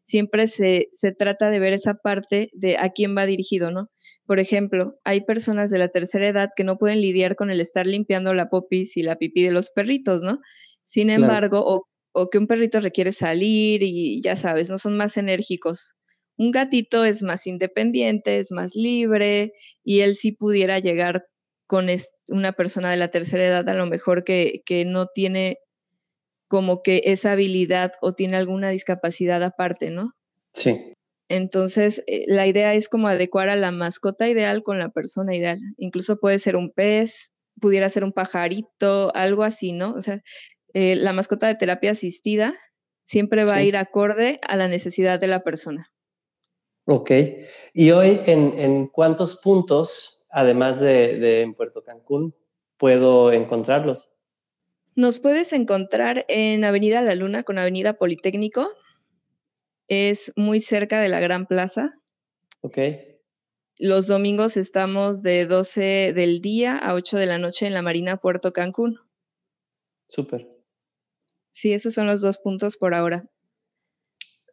[0.04, 3.90] siempre se, trata de ver esa parte de a quién va dirigido, ¿no?
[4.28, 7.88] Por ejemplo, hay personas de la tercera edad que no pueden lidiar con el estar
[7.88, 10.38] limpiando la popis y la pipí de los perritos, ¿no?
[10.84, 15.18] Sin embargo, o, o que un perrito requiere salir y ya sabes, no son más
[15.18, 15.96] enérgicos.
[16.38, 21.24] Un gatito es más independiente, es más libre y él sí pudiera llegar
[21.66, 21.88] con
[22.28, 25.58] una persona de la tercera edad a lo mejor que, que no tiene
[26.52, 30.18] como que esa habilidad o tiene alguna discapacidad aparte, ¿no?
[30.52, 30.94] Sí.
[31.30, 35.62] Entonces, eh, la idea es como adecuar a la mascota ideal con la persona ideal.
[35.78, 39.94] Incluso puede ser un pez, pudiera ser un pajarito, algo así, ¿no?
[39.94, 40.22] O sea,
[40.74, 42.54] eh, la mascota de terapia asistida
[43.06, 45.90] siempre va a ir acorde a la necesidad de la persona.
[46.86, 47.12] Ok.
[47.74, 52.36] Y hoy, ¿en, cuántos puntos, además de, de en Puerto Cancún,
[52.76, 54.12] puedo encontrarlos?
[54.96, 58.70] Nos puedes encontrar en Avenida La Luna con Avenida Politécnico.
[59.88, 61.92] Es muy cerca de la Gran Plaza.
[62.60, 62.78] Ok.
[63.78, 68.18] Los domingos estamos de 12 del día a 8 de la noche en la Marina
[68.18, 69.00] Puerto Cancún.
[70.10, 70.50] Súper.
[71.52, 73.30] Sí, esos son los dos puntos por ahora.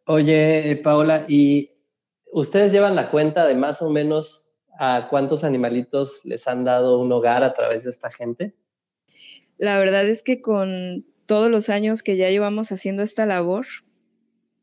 [0.05, 1.71] Oye, Paola, ¿y
[2.31, 7.11] ustedes llevan la cuenta de más o menos a cuántos animalitos les han dado un
[7.11, 8.55] hogar a través de esta gente?
[9.59, 13.67] La verdad es que con todos los años que ya llevamos haciendo esta labor,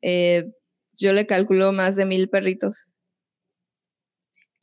[0.02, 0.50] eh,
[0.94, 2.92] yo le calculo más de mil perritos.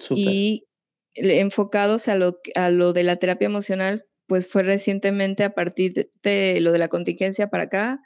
[0.10, 0.66] Y
[1.14, 6.60] enfocados a lo, a lo de la terapia emocional, pues fue recientemente a partir de,
[6.60, 8.02] lo de la contingencia para acá.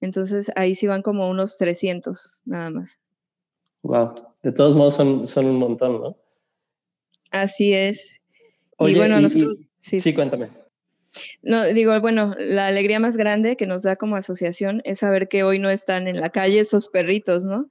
[0.00, 3.00] Entonces ahí sí van como unos 300 nada más.
[3.82, 6.16] Wow, de todos modos son, son un montón, ¿no?
[7.32, 8.20] Así es.
[8.78, 10.61] y bueno, nosotros, sí, cuéntame.
[11.42, 15.42] No, digo, bueno, la alegría más grande que nos da como asociación es saber que
[15.44, 17.70] hoy no están en la calle esos perritos, ¿no?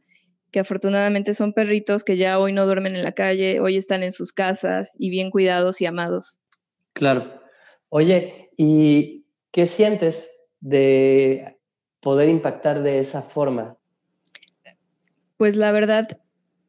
[0.51, 4.11] Que afortunadamente son perritos que ya hoy no duermen en la calle, hoy están en
[4.11, 6.39] sus casas y bien cuidados y amados.
[6.93, 7.41] Claro.
[7.89, 11.57] Oye, ¿y qué sientes de
[11.99, 13.77] poder impactar de esa forma?
[15.37, 16.19] Pues la verdad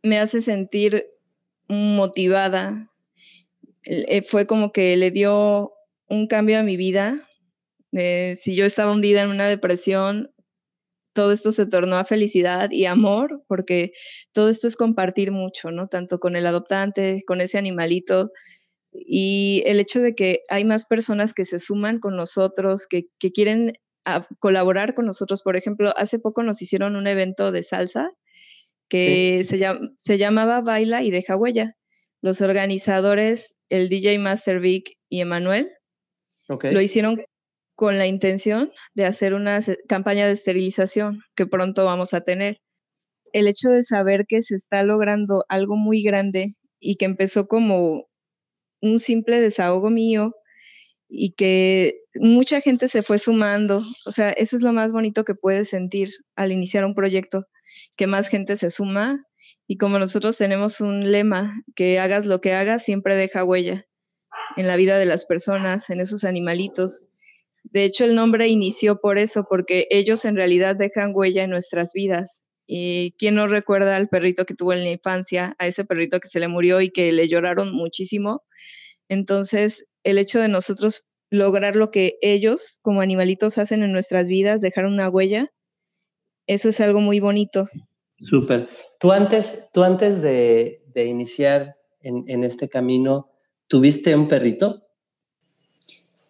[0.02, 1.06] me hace sentir
[1.68, 2.90] motivada.
[3.84, 5.72] Eh, fue como que le dio
[6.12, 7.26] un cambio a mi vida.
[7.92, 10.30] Eh, si yo estaba hundida en una depresión,
[11.14, 13.92] todo esto se tornó a felicidad y amor, porque
[14.32, 15.88] todo esto es compartir mucho, ¿no?
[15.88, 18.30] Tanto con el adoptante, con ese animalito.
[18.92, 23.72] Y el hecho de que hay más personas que se suman con nosotros, que, quieren
[24.04, 25.42] ah, colaborar con nosotros.
[25.42, 28.10] Por ejemplo, hace poco nos hicieron un evento de salsa
[28.90, 31.74] que se, se llamaba Baila y Deja Huella.
[32.20, 35.70] Los organizadores, el DJ Master Vic y Emanuel,
[36.48, 37.22] lo hicieron
[37.74, 42.58] con la intención de hacer una campaña de esterilización que pronto vamos a tener.
[43.32, 48.08] El hecho de saber que se está logrando algo muy grande y que empezó como
[48.80, 50.34] un simple desahogo mío
[51.08, 53.82] y que mucha gente se fue sumando.
[54.06, 57.46] O sea, eso es lo más bonito que puedes sentir al iniciar un proyecto,
[57.96, 59.24] que más gente se suma.
[59.66, 63.86] Y como nosotros tenemos un lema, que hagas lo que hagas, siempre deja huella
[64.56, 67.08] en la vida de las personas, en esos animalitos.
[67.64, 71.92] De hecho, el nombre inició por eso, porque ellos en realidad dejan huella en nuestras
[71.92, 72.44] vidas.
[72.66, 76.28] ¿Y quién no recuerda al perrito que tuvo en la infancia, a ese perrito que
[76.28, 78.42] se le murió y que le lloraron muchísimo?
[79.08, 84.60] Entonces, el hecho de nosotros lograr lo que ellos como animalitos hacen en nuestras vidas,
[84.60, 85.50] dejar una huella,
[86.46, 87.64] eso es algo muy bonito.
[88.18, 88.68] Súper.
[89.00, 93.31] Tú antes, tú antes de, iniciar en, este camino,
[93.72, 94.86] ¿tuviste un perrito?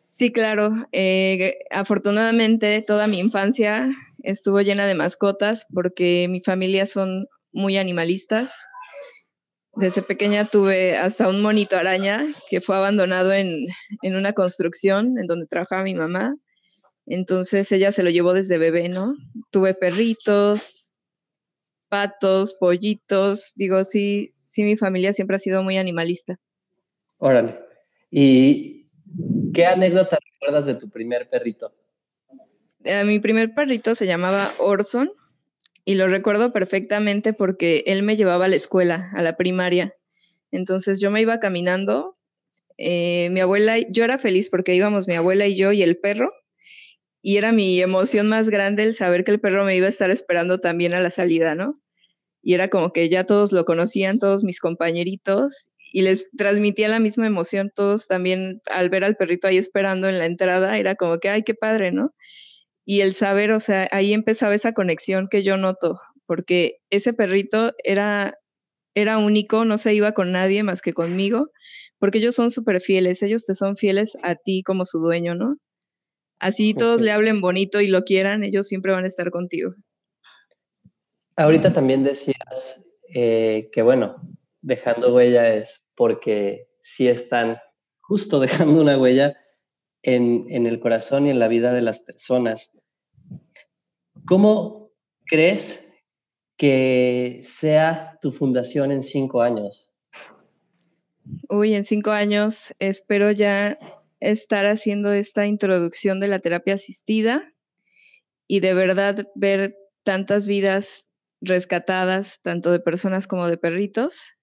[0.07, 0.87] Sí, claro.
[0.92, 3.90] Eh, afortunadamente toda mi infancia
[4.22, 8.68] estuvo llena de mascotas porque mi familia son muy animalistas.
[9.74, 13.66] Desde pequeña tuve hasta un monito araña que fue abandonado en,
[14.05, 16.37] una construcción en donde trabajaba mi mamá.
[17.07, 19.16] Entonces ella se lo llevó desde bebé, ¿no?
[19.50, 20.90] Tuve perritos,
[21.88, 23.50] patos, pollitos.
[23.57, 26.38] Digo, sí, sí, mi familia siempre ha sido muy animalista.
[27.24, 27.61] Órale.
[28.11, 28.88] ¿Y
[29.54, 31.72] qué anécdota recuerdas de tu primer perrito?
[32.82, 35.12] Eh, mi primer perrito se llamaba Orson
[35.85, 39.94] y lo recuerdo perfectamente porque él me llevaba a la escuela, a la primaria.
[40.50, 42.18] Entonces yo me iba caminando,
[42.76, 46.32] eh, mi abuela, yo era feliz porque íbamos mi abuela y yo y el perro,
[47.20, 50.11] y era mi emoción más grande el saber que el perro me iba a estar
[50.11, 51.80] esperando también a la salida, ¿no?
[52.42, 57.00] Y era como que ya todos lo conocían, todos mis compañeritos, y les transmitía la
[57.00, 61.18] misma emoción, todos también al ver al perrito ahí esperando en la entrada, era como
[61.18, 62.14] que, ay, qué padre, ¿no?
[62.85, 67.72] y el saber, o sea, ahí empezaba esa conexión que yo noto, porque ese perrito
[67.85, 68.38] era,
[68.94, 71.50] era único, no se iba con nadie más que conmigo,
[71.98, 75.57] porque ellos son súper fieles, ellos te son fieles a ti como su dueño, ¿no?
[76.40, 79.74] Así todos le hablen bonito y lo quieran, ellos siempre van a estar contigo.
[81.37, 84.16] Ahorita también decías eh, que, bueno,
[84.62, 87.59] dejando huella es porque sí están
[88.01, 89.37] justo dejando una huella
[90.03, 92.77] en, el corazón y en la vida de las personas.
[94.27, 94.90] ¿Cómo
[95.27, 95.92] crees
[96.57, 99.88] que sea tu fundación en cinco años?
[101.48, 103.79] Uy, en cinco años espero ya
[104.20, 107.53] estar haciendo esta introducción de la terapia asistida
[108.46, 114.37] y de verdad ver tantas vidas rescatadas, tanto de personas como de perritos,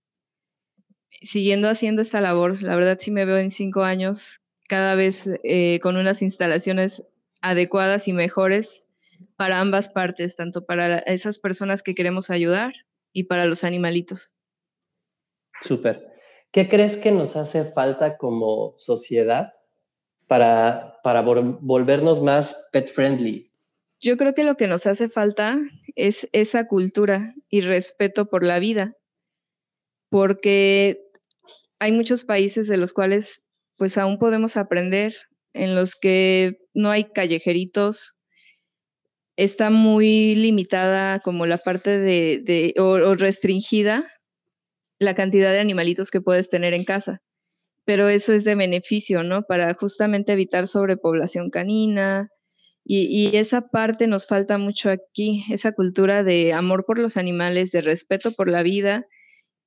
[1.22, 2.62] siguiendo haciendo esta labor.
[2.62, 7.04] La verdad sí me veo en cinco años cada vez eh, con unas instalaciones
[7.42, 8.88] adecuadas y mejores
[9.36, 12.74] para ambas partes, tanto para esas personas que queremos ayudar
[13.12, 14.36] y para los animalitos.
[15.62, 16.08] Súper.
[16.52, 19.54] ¿Qué crees que nos hace falta como sociedad
[20.28, 23.52] para, para volvernos más pet friendly?
[24.00, 25.60] Yo creo que lo que nos hace falta
[25.96, 28.96] es esa cultura y respeto por la vida,
[30.10, 31.02] porque
[31.80, 33.44] hay muchos países de los cuales
[33.78, 35.14] pues aún podemos aprender,
[35.54, 38.16] en los que no hay callejeritos,
[39.38, 44.06] está muy limitada como la parte de, o, restringida
[45.00, 47.22] la cantidad de animalitos que puedes tener en casa.
[47.86, 49.44] Pero eso es de beneficio, ¿no?
[49.44, 52.30] Para justamente evitar sobrepoblación canina.
[52.84, 57.72] Y, y, esa parte nos falta mucho aquí, esa cultura de amor por los animales,
[57.72, 59.06] de respeto por la vida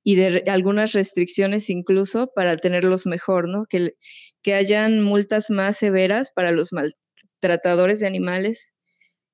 [0.03, 3.65] y de algunas restricciones incluso para tenerlos mejor, ¿no?
[3.69, 3.95] Que,
[4.41, 8.73] que hayan multas más severas para los maltratadores de animales,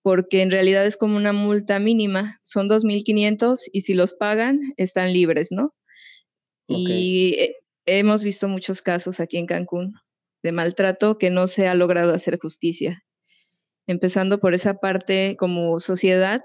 [0.02, 5.14] porque en realidad es como una multa mínima, son 2.500 y si los pagan están
[5.14, 5.74] libres, ¿no?
[6.68, 7.56] Y
[7.88, 9.96] hemos visto muchos casos aquí en Cancún
[10.44, 13.04] de maltrato que no se ha logrado hacer justicia.
[13.88, 16.42] Empezando por esa parte como sociedad,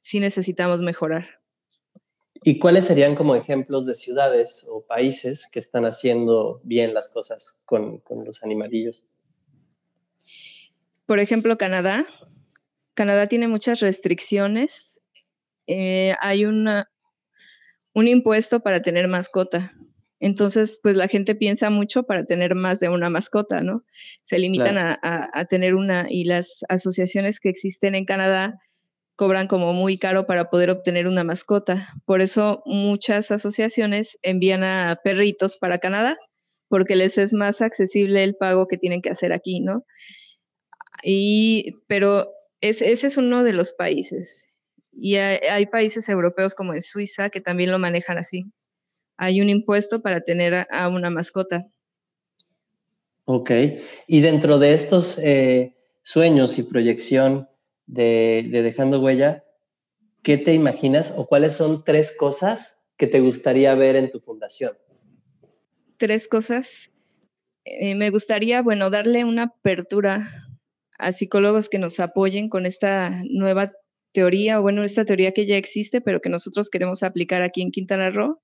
[0.00, 1.28] sí necesitamos mejorar.
[2.44, 7.62] ¿Y cuáles serían como ejemplos de ciudades o países que están haciendo bien las cosas
[7.64, 9.04] con, los animalillos?
[11.06, 12.06] Por ejemplo, Canadá.
[12.94, 15.00] Canadá tiene muchas restricciones.
[15.66, 16.90] Eh, hay una,
[17.92, 19.72] un impuesto para tener mascota.
[20.20, 23.84] Entonces, pues la gente piensa mucho para tener más de una mascota, ¿no?
[24.22, 28.60] Se limitan a, tener una y las asociaciones que existen en Canadá
[29.18, 31.92] cobran como muy caro para poder obtener una mascota.
[32.04, 36.16] Por eso muchas asociaciones envían a perritos para Canadá,
[36.68, 39.84] porque les es más accesible el pago que tienen que hacer aquí, ¿no?
[41.02, 44.46] Y, pero ese es uno de los países.
[44.92, 48.44] Y hay, países europeos como en Suiza que también lo manejan así.
[49.16, 51.66] Hay un impuesto para tener a, una mascota.
[53.24, 53.50] Ok.
[54.06, 57.48] Y dentro de estos eh, sueños y proyección
[57.88, 59.44] de, de Dejando Huella,
[60.22, 64.72] ¿qué te imaginas o cuáles son tres cosas que te gustaría ver en tu fundación?
[65.96, 66.92] Tres cosas.
[67.64, 70.30] Eh, me gustaría, bueno, darle una apertura
[70.98, 73.72] a psicólogos que nos apoyen con esta nueva
[74.12, 78.10] teoría, bueno, esta teoría que ya existe, pero que nosotros queremos aplicar aquí en Quintana
[78.10, 78.40] Roo,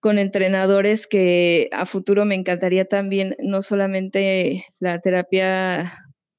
[0.00, 5.92] con entrenadores que a futuro me encantaría también, no solamente la terapia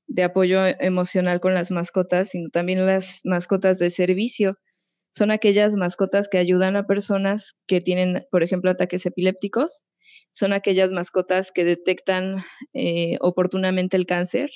[0.10, 4.58] de apoyo emocional con las mascotas, sino también las mascotas de servicio.
[5.12, 9.86] Son aquellas mascotas que ayudan a personas que tienen, por ejemplo, ataques epilépticos.
[10.32, 12.44] Son aquellas mascotas que detectan
[12.74, 14.50] eh, oportunamente el cáncer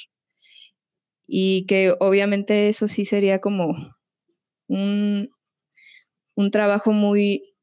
[1.27, 3.75] y que obviamente eso sí sería como
[4.67, 5.29] un,
[6.35, 7.55] un trabajo muy,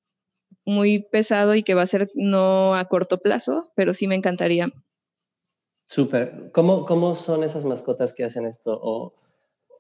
[0.65, 4.73] muy pesado y que va a ser no a corto plazo, pero sí me encantaría.
[5.91, 6.53] Súper.
[6.53, 8.79] ¿Cómo, ¿Cómo son esas mascotas que hacen esto?
[8.81, 9.13] ¿O,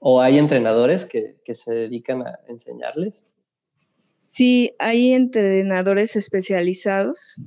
[0.01, 3.29] o hay entrenadores que, que, se dedican a enseñarles?
[4.19, 7.41] Sí, hay entrenadores especializados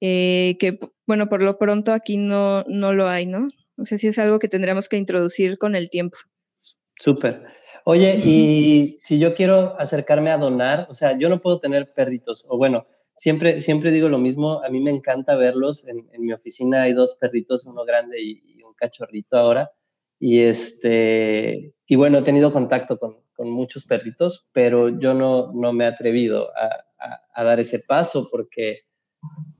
[0.00, 3.48] eh, que, bueno, por lo pronto aquí no, no lo hay, ¿no?
[3.76, 6.18] No sé si es algo que tendremos que introducir con el tiempo.
[7.00, 7.42] Súper.
[7.84, 12.46] Oye, y si yo quiero acercarme a donar, o sea, yo no puedo tener perritos,
[12.48, 12.86] o bueno,
[13.22, 15.86] siempre, siempre digo lo mismo, a mí me encanta verlos.
[15.86, 19.70] En, mi oficina hay dos perritos, uno grande y, un cachorrito ahora.
[20.18, 25.82] Y, este, y bueno, he tenido contacto con, muchos perritos, pero yo no, no me
[25.82, 26.84] he atrevido a,
[27.34, 28.82] a dar ese paso porque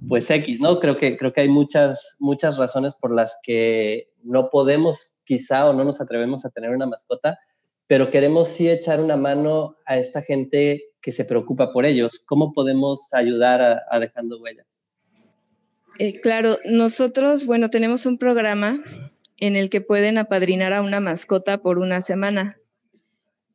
[0.06, 0.78] pues X, ¿no?
[0.78, 5.72] Creo que, creo que hay muchas, muchas razones por las que no podemos quizá o
[5.72, 7.40] no nos atrevemos a tener una mascota,
[7.88, 12.22] pero queremos sí echar una mano a esta gente que se preocupa por ellos.
[12.26, 14.64] ¿Cómo podemos ayudar a, Dejando Huella?
[15.98, 18.82] Eh, claro, nosotros, bueno, tenemos un programa
[19.38, 22.56] en el que pueden apadrinar a una mascota por una semana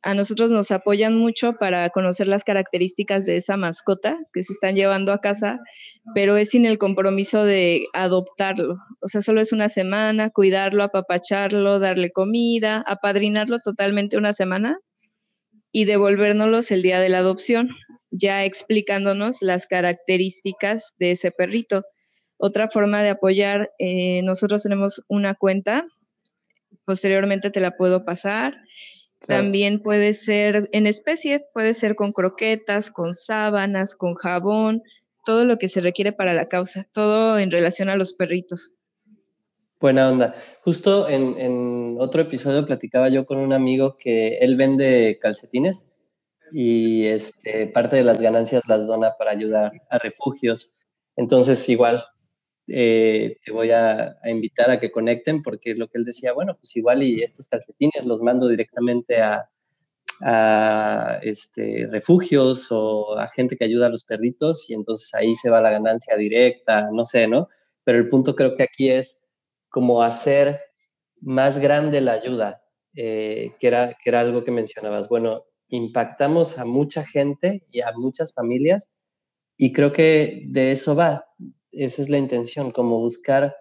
[0.04, 4.76] a nosotros nos apoyan mucho para conocer las características de esa mascota que se están
[4.76, 5.58] llevando a casa,
[6.14, 8.76] pero es sin el compromiso de adoptarlo.
[9.00, 14.78] O sea, solo es una semana, cuidarlo, apapacharlo, darle comida, apadrinarlo totalmente una semana
[15.72, 17.70] y devolvérnoslos el día de la adopción,
[18.10, 21.84] ya explicándonos las características de ese perrito.
[22.36, 25.84] Otra forma de apoyar, eh, nosotros tenemos una cuenta,
[26.84, 28.56] posteriormente te la puedo pasar
[29.26, 34.82] también puede ser en especie, puede ser con croquetas, con sábanas, con jabón,
[35.24, 38.72] todo lo que se requiere para la causa, todo en relación a los perritos.
[39.80, 40.34] Buena onda.
[40.64, 45.86] Justo en, otro episodio platicaba yo con un amigo que él vende calcetines
[46.50, 50.72] y este, parte de las ganancias las dona para ayudar a refugios.
[51.14, 52.04] Entonces, igual,
[52.66, 56.74] eh, te voy a, invitar a que conecten porque lo que él decía, bueno, pues
[56.76, 59.48] igual y estos calcetines los mando directamente a,
[61.22, 65.60] este, refugios o a gente que ayuda a los perritos y entonces ahí se va
[65.60, 67.48] la ganancia directa, no sé, ¿no?
[67.84, 69.22] Pero el punto creo que aquí es
[69.68, 70.60] como hacer
[71.20, 72.62] más grande la ayuda,
[72.94, 75.08] eh, que, era, que era algo que mencionabas.
[75.08, 78.90] Bueno, impactamos a mucha gente y a muchas familias
[79.56, 81.26] y creo que de eso va,
[81.72, 83.56] esa es la intención, como buscar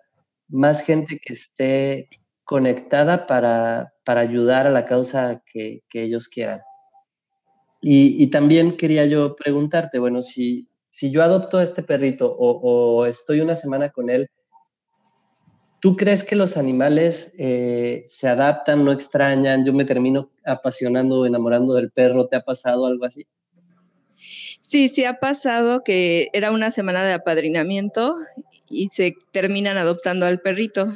[0.47, 2.10] más gente que esté
[2.43, 6.62] conectada para, ayudar a la causa que, ellos quieran.
[7.82, 13.41] Y, también quería yo preguntarte, bueno, si, si yo adopto a este perrito o, estoy
[13.41, 14.30] una semana con él,
[15.80, 19.65] ¿tú crees que los animales eh, se adaptan, no extrañan?
[19.65, 23.25] Yo me termino apasionando, enamorando del perro, ¿te ha pasado algo así?
[24.61, 28.15] Sí, sí ha pasado que era una semana de apadrinamiento
[28.69, 30.93] y se terminan adoptando al perrito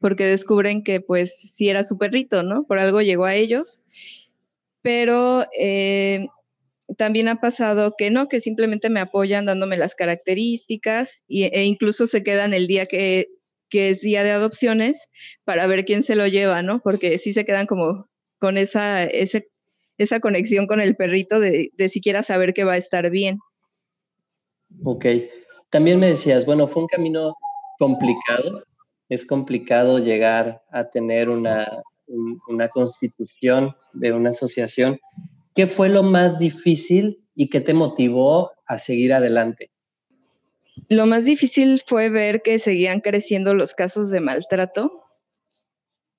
[0.00, 2.64] porque descubren que pues sí era su perrito, ¿no?
[2.64, 3.82] Por algo llegó a ellos.
[4.82, 6.26] Pero eh,
[6.98, 12.22] también ha pasado que no, que simplemente me apoyan dándome las características e incluso se
[12.22, 13.28] quedan el día que,
[13.68, 15.08] que es día de adopciones
[15.44, 16.80] para ver quién se lo lleva, ¿no?
[16.80, 18.06] Porque sí se quedan como
[18.38, 19.48] con esa, ese
[19.98, 23.38] esa conexión con el perrito de, de siquiera saber que va a estar bien.
[24.82, 25.06] Ok.
[25.70, 27.34] También me decías, bueno, fue un camino
[27.78, 28.64] complicado.
[29.08, 31.82] Es complicado llegar a tener una,
[32.48, 34.98] una constitución de una asociación.
[35.54, 39.70] ¿Qué fue lo más difícil y qué te motivó a seguir adelante?
[40.88, 45.04] Lo más difícil fue ver que seguían creciendo los casos de maltrato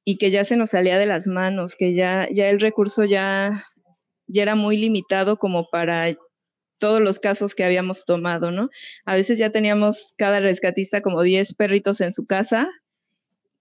[0.03, 3.65] y que ya se nos salía de las manos, que ya, ya el recurso ya,
[4.27, 6.15] ya era muy limitado como para
[6.77, 8.69] todos los casos que habíamos tomado, ¿no?
[9.05, 12.69] A veces ya teníamos cada rescatista como 10 perritos en su casa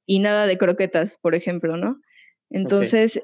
[0.06, 2.00] y nada de croquetas, por ejemplo, ¿no?
[2.50, 3.20] Entonces,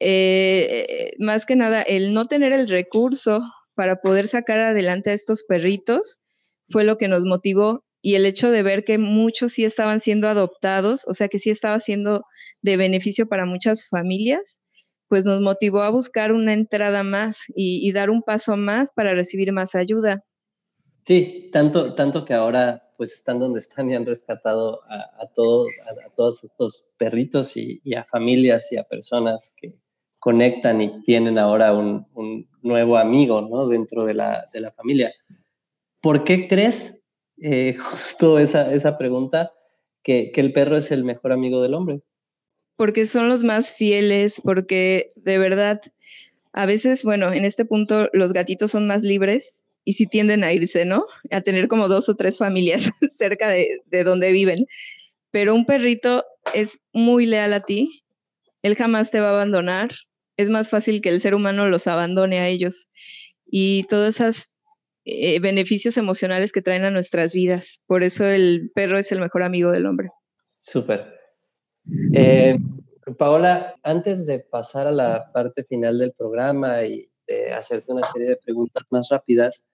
[0.00, 3.42] eh, más que nada, el no tener el recurso
[3.74, 6.20] para poder sacar adelante a estos perritos
[6.68, 10.28] fue lo que nos motivó y el hecho de ver que muchos sí estaban siendo
[10.28, 12.24] adoptados, o sea que sí estaba siendo
[12.60, 14.60] de beneficio para muchas familias,
[15.08, 19.52] pues nos motivó a buscar una entrada más y, dar un paso más para recibir
[19.52, 20.22] más ayuda.
[21.06, 26.10] Sí, tanto, tanto que ahora pues están donde están y han rescatado a, todos, a,
[26.10, 29.74] todos estos perritos y, a familias y a personas que
[30.18, 32.06] conectan y tienen ahora un,
[32.62, 33.66] nuevo amigo ¿no?
[33.66, 35.12] dentro de la, de la familia.
[36.04, 37.04] ¿Por qué crees
[37.42, 39.52] eh, justo esa, esa pregunta,
[40.02, 42.02] que, que el perro es el mejor amigo del hombre.
[42.76, 45.80] Porque son los más fieles, porque de verdad,
[46.52, 50.52] a veces, bueno, en este punto los gatitos son más libres y sí tienden a
[50.52, 51.06] irse, ¿no?
[51.30, 54.66] A tener como dos o tres familias cerca de, de donde viven.
[55.30, 58.04] Pero un perrito es muy leal a ti,
[58.62, 59.90] él jamás te va a abandonar,
[60.36, 62.90] es más fácil que el ser humano los abandone a ellos.
[63.46, 64.53] Y todas esas
[65.04, 67.80] eh, beneficios emocionales que traen a nuestras vidas.
[67.86, 70.10] Por eso el perro es el mejor amigo del hombre.
[70.58, 71.12] Súper.
[72.14, 72.58] Eh,
[73.18, 78.28] Paola, antes de pasar a la parte final del programa y de hacerte una serie
[78.28, 79.66] de preguntas más rápidas,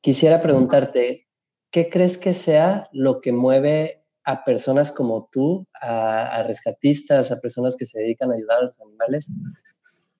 [0.00, 1.28] quisiera preguntarte,
[1.70, 7.76] ¿qué crees que sea lo que mueve a personas como tú, a, rescatistas, a personas
[7.76, 9.30] que se dedican a ayudar a los animales,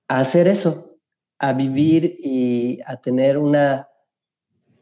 [0.09, 0.97] a hacer eso,
[1.39, 3.87] a vivir y a tener una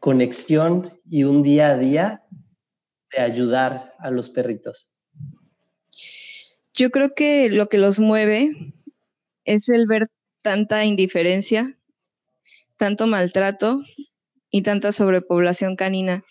[0.02, 2.24] conexión y un día a día
[3.12, 4.90] de ayudar a los perritos?
[6.74, 8.50] Yo creo que lo que los mueve
[9.44, 10.08] es el ver
[10.42, 11.78] tanta indiferencia,
[12.76, 13.80] tanto maltrato
[14.50, 16.24] y tanta sobrepoblación canina.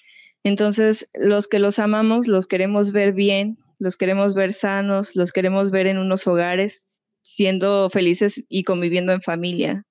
[0.43, 5.71] Entonces, los que los amamos, los queremos ver bien, los queremos ver sanos, los queremos
[5.71, 6.87] ver en unos hogares,
[7.21, 9.85] siendo felices y conviviendo en familia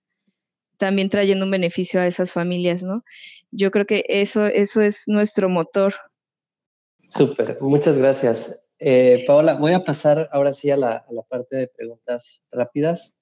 [0.80, 3.04] también trayendo un beneficio a esas familias, ¿no?
[3.52, 5.94] Yo creo que eso, eso es nuestro motor.
[7.10, 8.64] Súper, muchas gracias.
[8.78, 13.14] Eh, Paola, voy a pasar ahora sí a la, a la parte de preguntas rápidas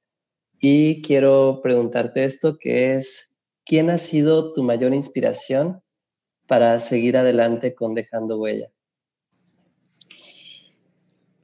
[0.61, 3.37] y quiero preguntarte esto, que es,
[3.67, 5.83] ¿quién ha sido tu mayor inspiración
[6.47, 8.71] para seguir adelante con Dejando Huella?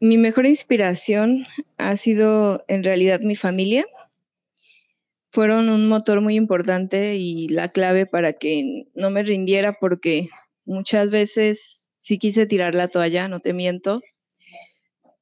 [0.00, 1.46] Mi mejor inspiración
[1.78, 3.86] ha sido en realidad mi familia
[5.34, 10.28] fueron un motor muy importante y la clave para que no me rindiera porque
[10.64, 14.00] muchas veces sí quise tirar la toalla, no te miento,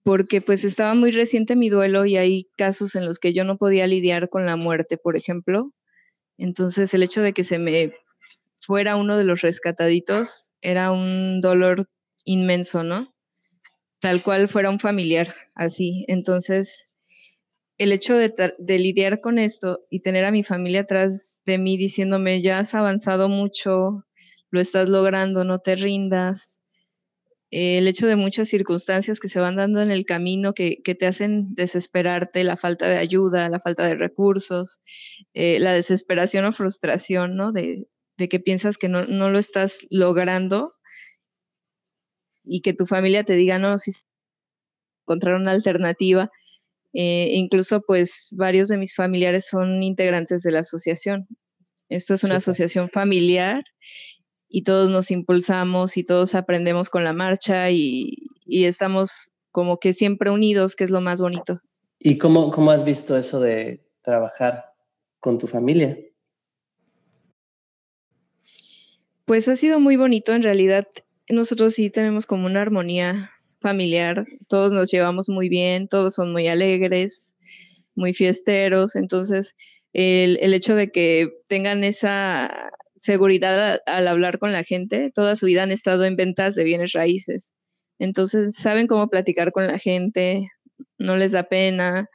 [0.02, 3.56] porque pues estaba muy reciente mi duelo y hay casos en los que yo no
[3.56, 5.72] podía lidiar con la muerte, por ejemplo.
[6.36, 7.94] Entonces el hecho de que se me
[8.58, 11.88] fuera uno de los rescataditos era un dolor
[12.26, 13.14] inmenso, ¿no?
[13.98, 16.04] Tal cual fuera un familiar, así.
[16.06, 16.90] Entonces
[17.82, 22.40] el hecho de, lidiar con esto y tener a mi familia atrás de mí diciéndome,
[22.40, 24.04] ya has avanzado mucho,
[24.50, 26.56] lo estás logrando, no te rindas.
[27.50, 31.54] el hecho de muchas circunstancias que se van dando en el camino que, te hacen
[31.54, 34.80] desesperarte, la falta de ayuda, la falta de recursos,
[35.34, 37.52] eh, la desesperación o frustración, ¿no?
[37.52, 40.74] De, que piensas que no, no, lo estás logrando
[42.44, 43.90] y que tu familia te diga, no, si
[45.04, 46.30] encontrar una alternativa
[46.92, 51.26] eh, incluso, pues, varios de mis familiares son integrantes de la asociación.
[51.88, 53.64] Esto es una asociación familiar
[54.48, 60.30] y todos nos impulsamos y todos aprendemos con la marcha y, estamos como que siempre
[60.30, 61.60] unidos, que es lo más bonito.
[61.98, 64.64] ¿Y cómo, cómo has visto eso de trabajar
[65.20, 65.98] con tu familia?
[69.24, 70.86] Pues ha sido muy bonito, en realidad
[71.28, 73.31] nosotros sí tenemos como una armonía
[73.62, 77.32] familiar, todos nos llevamos muy bien, todos son muy alegres,
[77.94, 79.54] muy fiesteros, entonces
[79.94, 85.62] el, hecho de que tengan esa seguridad al hablar con la gente, toda su vida
[85.62, 87.54] han estado en ventas de bienes raíces,
[87.98, 90.48] entonces saben cómo platicar con la gente,
[90.98, 92.08] no les da pena,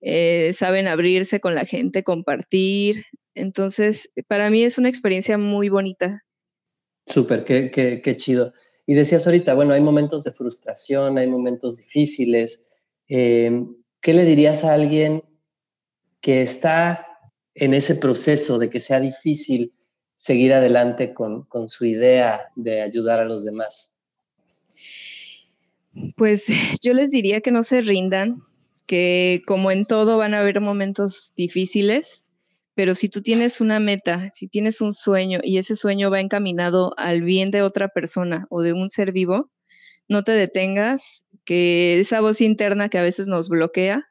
[0.00, 3.04] eh, saben abrirse con la gente, compartir,
[3.34, 6.24] entonces para mí es una experiencia muy bonita.
[7.06, 8.52] Súper, qué, qué, qué chido.
[8.90, 12.64] Y decías ahorita, bueno, hay momentos de frustración, hay momentos difíciles.
[13.06, 15.22] Em, ¿Qué le dirías a alguien
[16.20, 17.06] que está
[17.54, 19.74] en ese proceso de que sea difícil
[20.16, 23.94] seguir adelante con, con su idea de ayudar a los demás?
[26.16, 26.48] Pues
[26.82, 28.42] yo les diría que no se rindan,
[28.86, 32.26] que como en todo van a haber momentos difíciles,
[32.74, 36.94] pero si tú tienes una meta, si tienes un sueño y ese sueño va encaminado
[36.96, 39.50] al bien de otra persona o de un ser vivo,
[40.08, 44.08] no te detengas, que esa voz interna que a veces nos bloquea,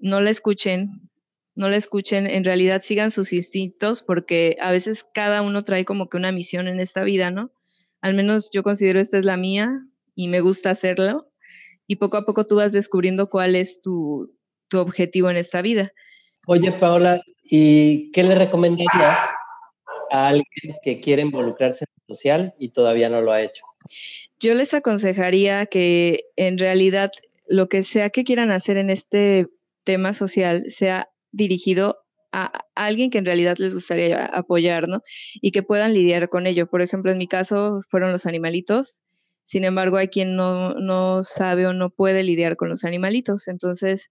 [0.00, 1.10] no la escuchen,
[1.54, 6.08] no la escuchen, en realidad sigan sus instintos porque a veces cada uno trae como
[6.08, 7.52] que una misión en esta vida, ¿no?
[8.00, 11.30] Al menos yo considero esta es la mía y me gusta hacerlo
[11.86, 14.34] y poco a poco tú vas descubriendo cuál es tu,
[14.68, 15.92] tu objetivo en esta vida.
[16.46, 19.18] Oye, Paola, ¿y qué le recomendarías
[20.10, 23.64] a alguien que quiere involucrarse en lo social y todavía no lo ha hecho?
[24.38, 27.10] Yo les aconsejaría que en realidad
[27.46, 29.48] lo que sea que quieran hacer en este
[29.84, 31.98] tema social sea dirigido
[32.32, 35.02] a alguien que en realidad les gustaría apoyar, ¿no?
[35.34, 36.66] Y que puedan lidiar con ello.
[36.66, 38.98] Por ejemplo, en mi caso fueron los animalitos.
[39.44, 43.48] Sin embargo, hay quien no, no sabe o no puede lidiar con los animalitos.
[43.48, 44.10] Entonces,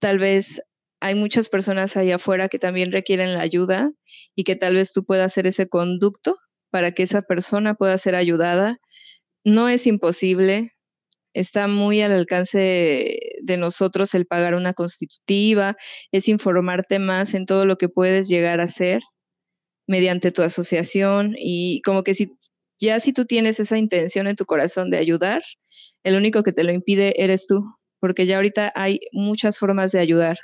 [0.00, 0.62] tal vez
[1.02, 3.90] hay muchas personas allá afuera que también requieren la ayuda
[4.36, 6.38] y que tal vez tú puedas ser ese conducto
[6.70, 8.78] para que esa persona pueda ser ayudada.
[9.44, 10.70] No es imposible,
[11.34, 15.76] está muy al alcance de nosotros el pagar una constitutiva,
[16.12, 19.02] es informarte más en todo lo que puedes llegar a hacer
[19.88, 22.28] mediante tu asociación y como que si
[22.80, 25.42] ya si tú tienes esa intención en tu corazón de ayudar,
[26.04, 27.60] el único que te lo impide eres tú,
[28.00, 30.38] porque ya ahorita hay muchas formas de ayudar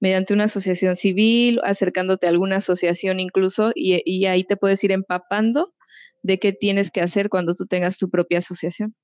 [0.00, 5.74] mediante una asociación civil, acercándote a alguna asociación incluso, y, ahí te puedes ir empapando
[6.22, 8.94] de qué tienes que hacer cuando tú tengas tu propia asociación.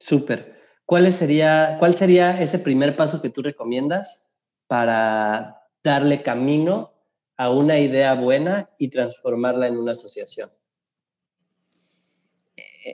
[0.00, 0.58] Súper.
[0.84, 4.28] ¿Cuál sería, ¿Cuál sería ese primer paso que tú recomiendas
[4.66, 6.94] para darle camino
[7.36, 10.50] a una idea buena y transformarla en una asociación?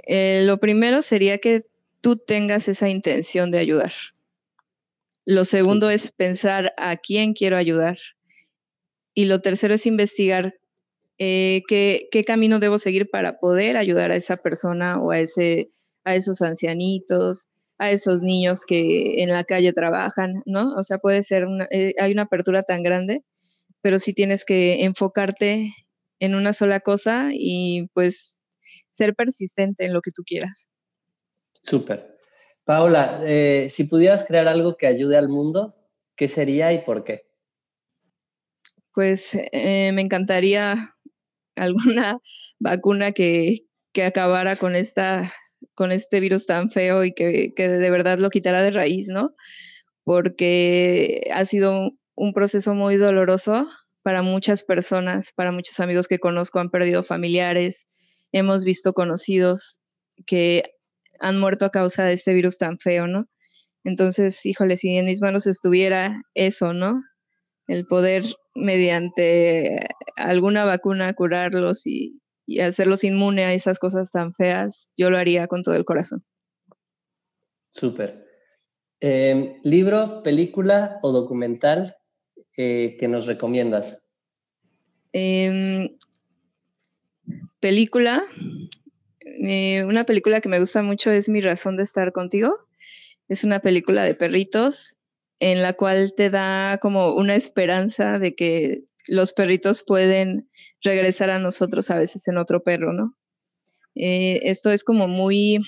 [0.07, 1.66] Eh, lo primero sería que
[2.01, 3.93] tú tengas esa intención de ayudar.
[5.27, 7.99] Lo segundo es pensar a quién quiero ayudar.
[9.14, 10.55] Y lo tercero es investigar
[11.18, 15.70] eh, qué, camino debo seguir para poder ayudar a esa persona o a, ese,
[16.05, 17.47] a esos ancianitos,
[17.79, 20.75] a esos niños que en la calle trabajan, ¿no?
[20.75, 23.25] O sea, puede ser, una, eh, hay una apertura tan grande,
[23.81, 25.72] pero sí tienes que enfocarte
[26.18, 28.41] en una sola cosa y pues
[28.91, 30.68] ser persistente en lo que tú quieras.
[31.62, 32.14] Súper.
[32.65, 35.75] Paula, eh, si pudieras crear algo que ayude al mundo,
[36.17, 37.27] ¿qué sería y por qué?
[38.95, 40.97] Pues eh, me encantaría
[41.57, 42.19] alguna
[42.59, 43.67] vacuna que,
[44.05, 45.31] acabara con, esta,
[45.75, 49.35] con este virus tan feo y que, que, de verdad lo quitara de raíz, ¿no?
[50.03, 53.69] Porque ha sido un proceso muy doloroso
[54.03, 57.89] para muchas personas, para muchos amigos que conozco han perdido familiares,
[58.33, 59.81] hemos visto conocidos
[60.27, 60.74] que
[61.21, 63.29] han muerto a causa de este virus tan feo, ¿no?
[63.85, 67.03] Entonces, híjole, si en mis manos estuviera eso, ¿no?
[67.67, 69.87] El poder mediante
[70.17, 72.21] alguna vacuna curarlos y,
[72.61, 76.25] hacerlos inmune a esas cosas tan feas, yo lo haría con todo el corazón.
[77.71, 78.27] Súper.
[79.01, 81.97] Em, ¿Libro, película o documental
[82.57, 84.05] eh, que nos recomiendas?
[85.12, 85.97] Em,
[87.61, 88.25] película,
[89.25, 92.55] eh, una película que me gusta mucho es Mi razón de estar contigo.
[93.29, 94.97] Es una película de perritos
[95.41, 100.49] en la cual te da como una esperanza de que los perritos pueden
[100.83, 103.16] regresar a nosotros a veces en otro perro, ¿no?
[103.95, 105.59] Eh, esto es como muy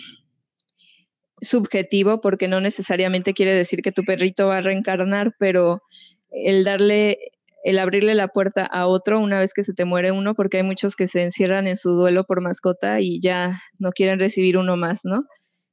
[1.41, 5.83] subjetivo porque no necesariamente quiere decir que tu perrito va a reencarnar, pero
[6.31, 7.19] el darle
[7.67, 10.63] el abrirle la puerta a otro una vez que se te muere uno, porque hay
[10.63, 14.77] muchos que se encierran en su duelo por mascota y ya no quieren recibir uno
[14.77, 15.25] más, ¿no?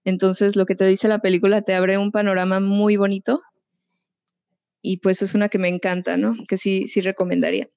[0.04, 3.42] Entonces, lo que te dice la película te abre un panorama muy bonito
[4.82, 6.36] y pues es una que me encanta, ¿no?
[6.48, 7.70] Que sí, sí recomendaría.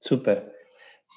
[0.00, 0.52] Súper.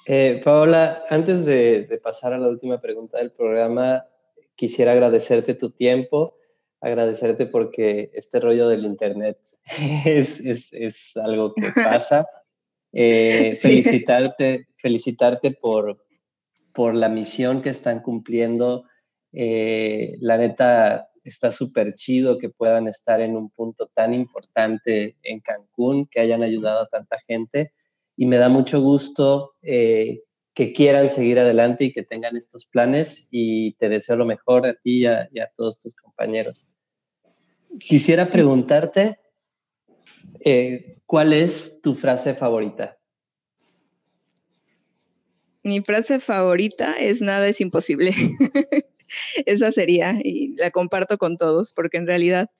[0.06, 4.06] Eh, Paola, antes de, pasar a la última pregunta del programa,
[4.54, 6.36] quisiera agradecerte tu tiempo,
[6.84, 9.38] agradecerte porque este rollo del Internet
[10.04, 12.26] es, algo que pasa.
[12.92, 16.04] Eh, felicitarte, felicitarte por,
[16.74, 18.84] por la misión que están cumpliendo.
[19.32, 25.40] Eh, la neta, está súper chido que puedan estar en un punto tan importante en
[25.40, 27.72] Cancún, que hayan ayudado a tanta gente.
[28.14, 30.20] Y me da mucho gusto eh,
[30.52, 33.26] que quieran seguir adelante y que tengan estos planes.
[33.30, 36.68] Y te deseo lo mejor a ti y a todos tus compañeros.
[37.78, 39.18] Quisiera preguntarte
[40.44, 42.98] eh, ¿cuál es tu frase favorita?
[45.62, 48.14] Mi frase favorita es nada es imposible.
[49.46, 52.50] esa sería y la comparto con todos porque en realidad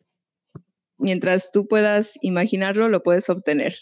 [0.96, 3.76] mientras tú puedas imaginarlo, lo puedes obtener.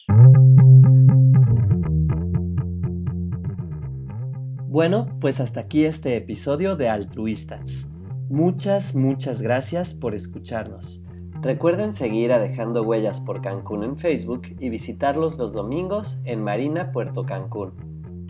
[4.67, 7.87] Bueno, pues hasta aquí este episodio de Altruistas.
[8.31, 11.02] Muchas, muchas gracias por escucharnos.
[11.43, 16.93] Recuerden seguir a Dejando Huellas por Cancún en Facebook y visitarlos los domingos en Marina,
[16.93, 17.73] Puerto Cancún.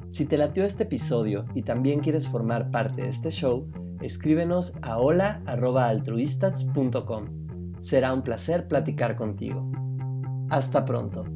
[0.09, 4.97] Si te latió este episodio y también quieres formar parte de este show, escríbenos a
[4.97, 7.25] hola.altruistats.com.
[7.81, 9.71] Será un placer platicar contigo.
[10.49, 11.27] Hasta pronto.